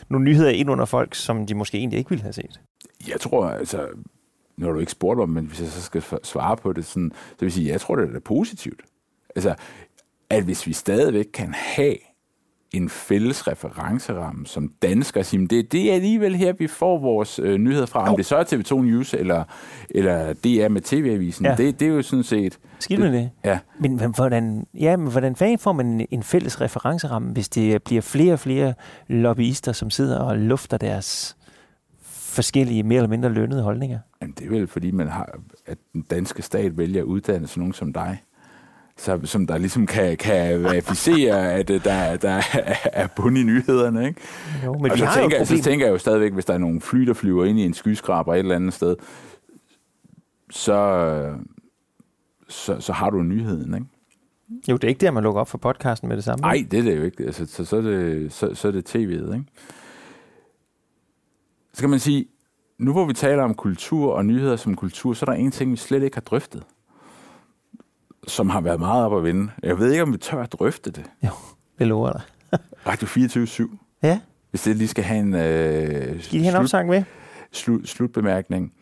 [0.09, 2.61] nogle nyheder ind under folk, som de måske egentlig ikke ville have set?
[3.07, 3.87] Jeg tror, altså,
[4.57, 7.35] når du ikke spurgte om, men hvis jeg så skal svare på det, sådan, så
[7.39, 8.81] vil jeg sige, jeg tror, det er positivt.
[9.35, 9.55] Altså,
[10.29, 11.95] at hvis vi stadigvæk kan have
[12.71, 17.57] en fælles referenceramme som dansker, sige, det, det er alligevel her, vi får vores øh,
[17.57, 18.05] nyheder fra.
[18.05, 18.11] Jo.
[18.11, 19.43] Om det så er TV2 News eller,
[19.89, 21.55] eller DR med TV-avisen, ja.
[21.55, 22.59] det, det er jo sådan set...
[22.79, 23.29] Skidt med det.
[23.43, 23.59] Ja.
[23.79, 28.33] Men hvordan, ja, men hvordan fanden får man en fælles referenceramme, hvis det bliver flere
[28.33, 28.73] og flere
[29.07, 31.37] lobbyister, som sidder og lufter deres
[32.35, 33.99] forskellige, mere eller mindre lønnede holdninger?
[34.21, 37.61] Jamen, det er vel, fordi man har, at den danske stat vælger at uddanne sådan
[37.61, 38.23] nogen som dig
[38.97, 42.41] så, som der ligesom kan, kan verificere, at uh, der, der
[42.93, 44.07] er bund i nyhederne.
[44.07, 44.21] Ikke?
[44.65, 46.99] Jo, men og så, tænker, så tænker jeg jo stadigvæk, hvis der er nogle fly,
[46.99, 48.95] der flyver ind i en skyskraber et eller andet sted,
[50.49, 51.35] så,
[52.47, 53.87] så, så har du nyheden, ikke?
[54.67, 56.41] Jo, det er ikke der, man lukker op for podcasten med det samme.
[56.41, 57.23] Nej, det er det jo ikke.
[57.23, 59.45] Altså, så, så, er det, så, så er det tv'et, ikke?
[61.73, 62.25] Så kan man sige,
[62.77, 65.71] nu hvor vi taler om kultur og nyheder som kultur, så er der en ting,
[65.71, 66.63] vi slet ikke har drøftet
[68.27, 69.51] som har været meget op at vinde.
[69.63, 71.05] Jeg ved ikke, om vi tør at drøfte det.
[71.23, 71.29] Jo,
[71.79, 72.21] det lover dig.
[72.87, 73.69] Radio 24
[74.03, 74.19] Ja,
[74.49, 77.03] Hvis det lige skal have en øh, giv lige en opsang med.
[77.51, 78.73] slut, slutbemærkning.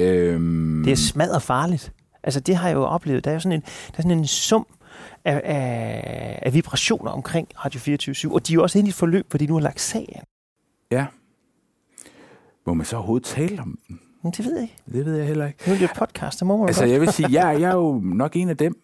[0.00, 1.92] Øhm, Det er smadret farligt.
[2.22, 3.24] Altså, det har jeg jo oplevet.
[3.24, 4.66] Der er jo sådan en, der er sådan en sum
[5.24, 8.94] af, af, af vibrationer omkring Radio 24 og de er jo også inde i et
[8.94, 10.22] forløb, hvor de nu har lagt sag an.
[10.90, 11.06] Ja.
[12.66, 14.00] Må man så overhovedet tale om den?
[14.22, 14.76] Men det ved jeg ikke.
[14.92, 15.58] Det ved jeg heller ikke.
[15.66, 16.92] Nu er det podcast, der må man Altså, godt.
[16.92, 18.74] jeg vil sige, jeg, jeg er jo nok en af dem.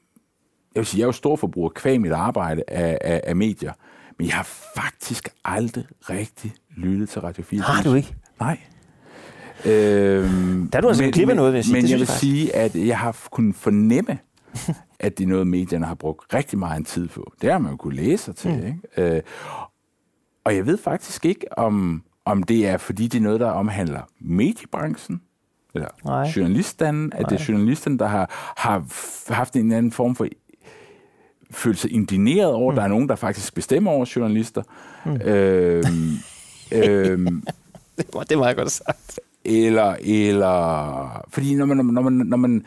[0.74, 3.72] Jeg vil sige, jeg er jo stor forbruger kvæg mit arbejde af, af, af medier.
[4.18, 7.60] Men jeg har faktisk aldrig rigtig lyttet til Radio 4.
[7.60, 8.14] Har du ikke?
[8.40, 8.58] Nej.
[9.66, 11.74] Øhm, Der er du altså klippet noget, vil jeg sige.
[11.74, 14.18] Men Det jeg vil jeg sige, at jeg har kunnet fornemme,
[15.00, 17.32] at det er noget, medierne har brugt rigtig meget tid på.
[17.42, 18.50] Det har man jo kunne læse sig til.
[18.50, 18.66] Mm.
[18.66, 19.16] Ikke?
[19.16, 19.22] Øh,
[20.44, 24.00] og jeg ved faktisk ikke, om, om det er, fordi det er noget, der omhandler
[24.20, 25.20] mediebranchen,
[25.74, 26.32] eller Nej.
[26.36, 28.84] journaliststanden, at det er journalisterne, der har, har
[29.34, 30.26] haft en eller anden form for
[31.50, 32.76] følt sig indigneret over, mm.
[32.76, 34.62] der er nogen, der faktisk bestemmer over journalister.
[35.06, 35.20] Mm.
[35.20, 35.84] Øhm,
[36.72, 37.42] øhm,
[37.96, 39.20] Det var, det var jeg godt sagt.
[39.44, 42.64] eller, eller, fordi når man, når man, når man,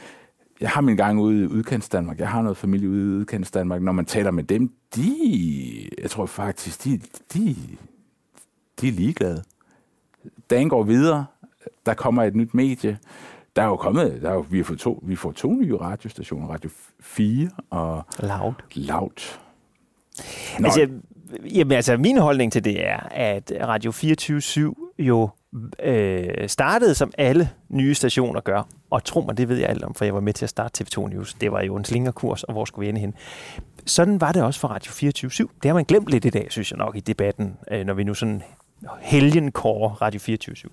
[0.62, 3.51] jeg har min gang ude i udkants Danmark, jeg har noget familie ude i udkants
[3.51, 7.01] Danmark, når man taler med dem, de, jeg tror faktisk, de,
[7.34, 7.55] de,
[8.82, 9.43] de er ligeglade.
[10.49, 11.25] Dagen går videre,
[11.86, 12.97] der kommer et nyt medie,
[13.55, 16.47] der er jo kommet, der er jo, vi, fået to, vi får to nye radiostationer,
[16.47, 16.69] Radio
[16.99, 18.53] 4 og Loud.
[18.75, 19.38] Loud.
[20.59, 20.88] Nå, Altså,
[21.55, 25.30] jamen, altså, min holdning til det er, at Radio 24 jo
[25.84, 28.67] øh, startede, som alle nye stationer gør.
[28.89, 30.84] Og tro mig, det ved jeg alt om, for jeg var med til at starte
[30.84, 31.34] TV2 News.
[31.34, 33.13] Det var jo en slingerkurs, og hvor skulle vi ende hen?
[33.86, 35.30] Sådan var det også for Radio 24
[35.63, 38.03] Det har man glemt lidt i dag, synes jeg nok, i debatten, øh, når vi
[38.03, 38.43] nu sådan
[39.01, 40.69] helgen kårer Radio 24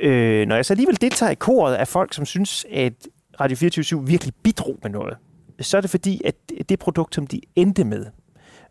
[0.00, 2.92] øh, Når jeg så alligevel deltager i koret af folk, som synes, at
[3.40, 5.16] Radio 24 virkelig bidrog med noget,
[5.60, 6.34] så er det fordi, at
[6.68, 8.06] det produkt, som de endte med,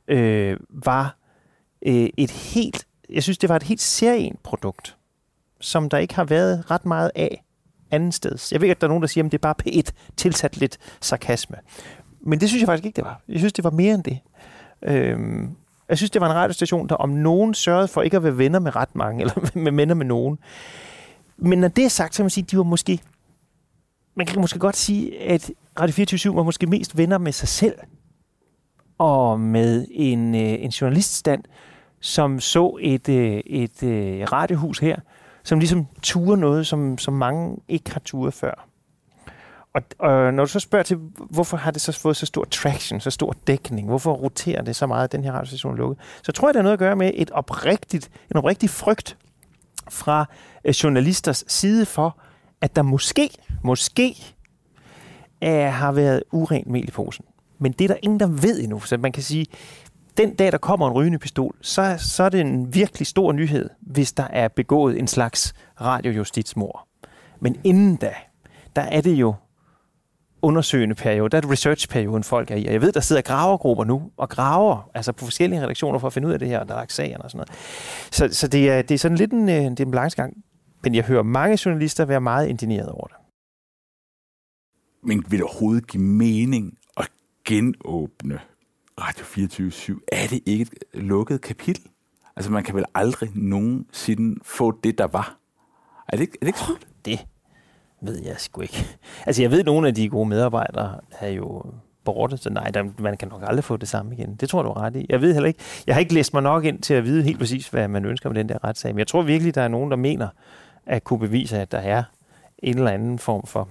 [0.08, 1.18] øh, var
[1.86, 4.98] øh, et helt, jeg synes, det var et helt serien produkt,
[5.62, 7.44] som der ikke har været ret meget af
[7.92, 8.52] anden sted.
[8.52, 10.78] Jeg ved, at der er nogen, der siger, at det er bare P1 tilsat lidt
[11.02, 11.58] sarkasme.
[12.22, 13.22] Men det synes jeg faktisk ikke, det var.
[13.28, 14.20] Jeg synes, det var mere end det.
[14.82, 15.56] Øhm,
[15.90, 18.60] jeg synes, det var en radiostation, der om nogen sørgede for ikke at være venner
[18.60, 20.40] med ret mange, eller med venner med nogen.
[21.38, 23.00] Men når det er sagt, så kan man sige, at de var måske...
[24.16, 27.76] Man kan måske godt sige, at Radio 24 var måske mest venner med sig selv,
[28.98, 31.44] og med en, øh, en journaliststand,
[32.00, 34.96] som så et, øh, et øh, radiohus her,
[35.44, 38.68] som ligesom turer noget, som, som mange ikke har turet før.
[39.74, 40.98] Og, og når du så spørger til,
[41.30, 44.88] hvorfor har det så fået så stor traction, så stor dækning, hvorfor roterer det så
[44.88, 46.96] meget, at den her radiostation er lukket, så tror jeg, det har noget at gøre
[46.96, 49.18] med et oprigtigt, en oprigtig frygt
[49.90, 50.26] fra
[50.66, 52.20] øh, journalisters side for,
[52.62, 53.30] at der måske,
[53.64, 54.16] måske
[55.44, 57.26] øh, har været urent mel i posen.
[57.60, 58.80] Men det er der ingen, der ved endnu.
[58.80, 59.46] Så man kan sige,
[60.18, 63.70] den dag, der kommer en rygende pistol, så, så er det en virkelig stor nyhed,
[63.82, 66.88] hvis der er begået en slags radiojustitsmord.
[67.40, 68.14] Men inden da,
[68.76, 69.34] der er det jo
[70.44, 72.66] undersøgende periode, der er det research-perioden, folk er i.
[72.66, 76.14] Og jeg ved, der sidder gravergrupper nu og graver altså på forskellige redaktioner for at
[76.14, 77.52] finde ud af det her, og der er sagerne og sådan noget.
[78.12, 80.34] Så, så det, er, det er sådan lidt en, øh, det er en balancegang.
[80.84, 83.16] Men jeg hører mange journalister være meget indigneret over det.
[85.04, 87.10] Men vil det overhovedet give mening at
[87.46, 88.40] genåbne
[89.02, 91.84] Radio 24 Er det ikke et lukket kapitel?
[92.36, 95.38] Altså, man kan vel aldrig nogensinde få det, der var.
[96.08, 96.88] Er det ikke, er det ikke slut?
[97.06, 97.20] Det
[98.04, 98.86] ved jeg sgu ikke.
[99.26, 101.64] Altså, jeg ved, at nogle af de gode medarbejdere er jo
[102.04, 104.36] borte, så nej, der, man kan nok aldrig få det samme igen.
[104.36, 105.06] Det tror du ret i.
[105.10, 107.40] Jeg ved heller ikke, jeg har ikke læst mig nok ind til at vide helt
[107.40, 109.92] præcis, hvad man ønsker med den der retssag, men jeg tror virkelig, der er nogen,
[109.92, 110.28] der mener
[110.86, 112.04] at kunne bevise, at der er
[112.58, 113.70] en eller anden form for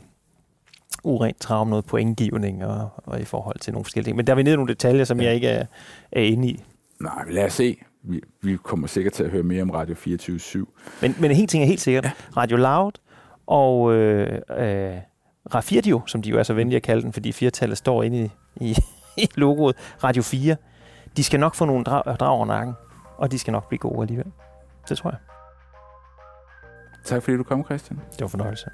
[1.05, 4.17] urent traum, noget pointgivning og, og i forhold til nogle forskellige ting.
[4.17, 5.67] Men der er vi nede i nogle detaljer, som jeg ikke er,
[6.13, 6.63] er inde i.
[7.01, 7.77] Nej, lad os se.
[8.03, 10.67] Vi, vi kommer sikkert til at høre mere om Radio 24
[11.01, 12.05] Men, men en helt ting er helt sikkert.
[12.05, 12.11] Ja.
[12.37, 12.93] Radio Loud
[13.47, 14.99] og øh, øh,
[15.55, 18.31] Rafirdio, som de jo er så venlige at kalde den, fordi firtallet står inde i,
[18.57, 18.77] i,
[19.23, 20.57] i logoet, Radio 4,
[21.17, 22.75] de skal nok få nogle drag, drag over nakken,
[23.17, 24.33] og de skal nok blive gode alligevel.
[24.89, 25.19] Det tror jeg.
[27.05, 28.01] Tak fordi du kom, Christian.
[28.13, 28.71] Det var fornøjelse.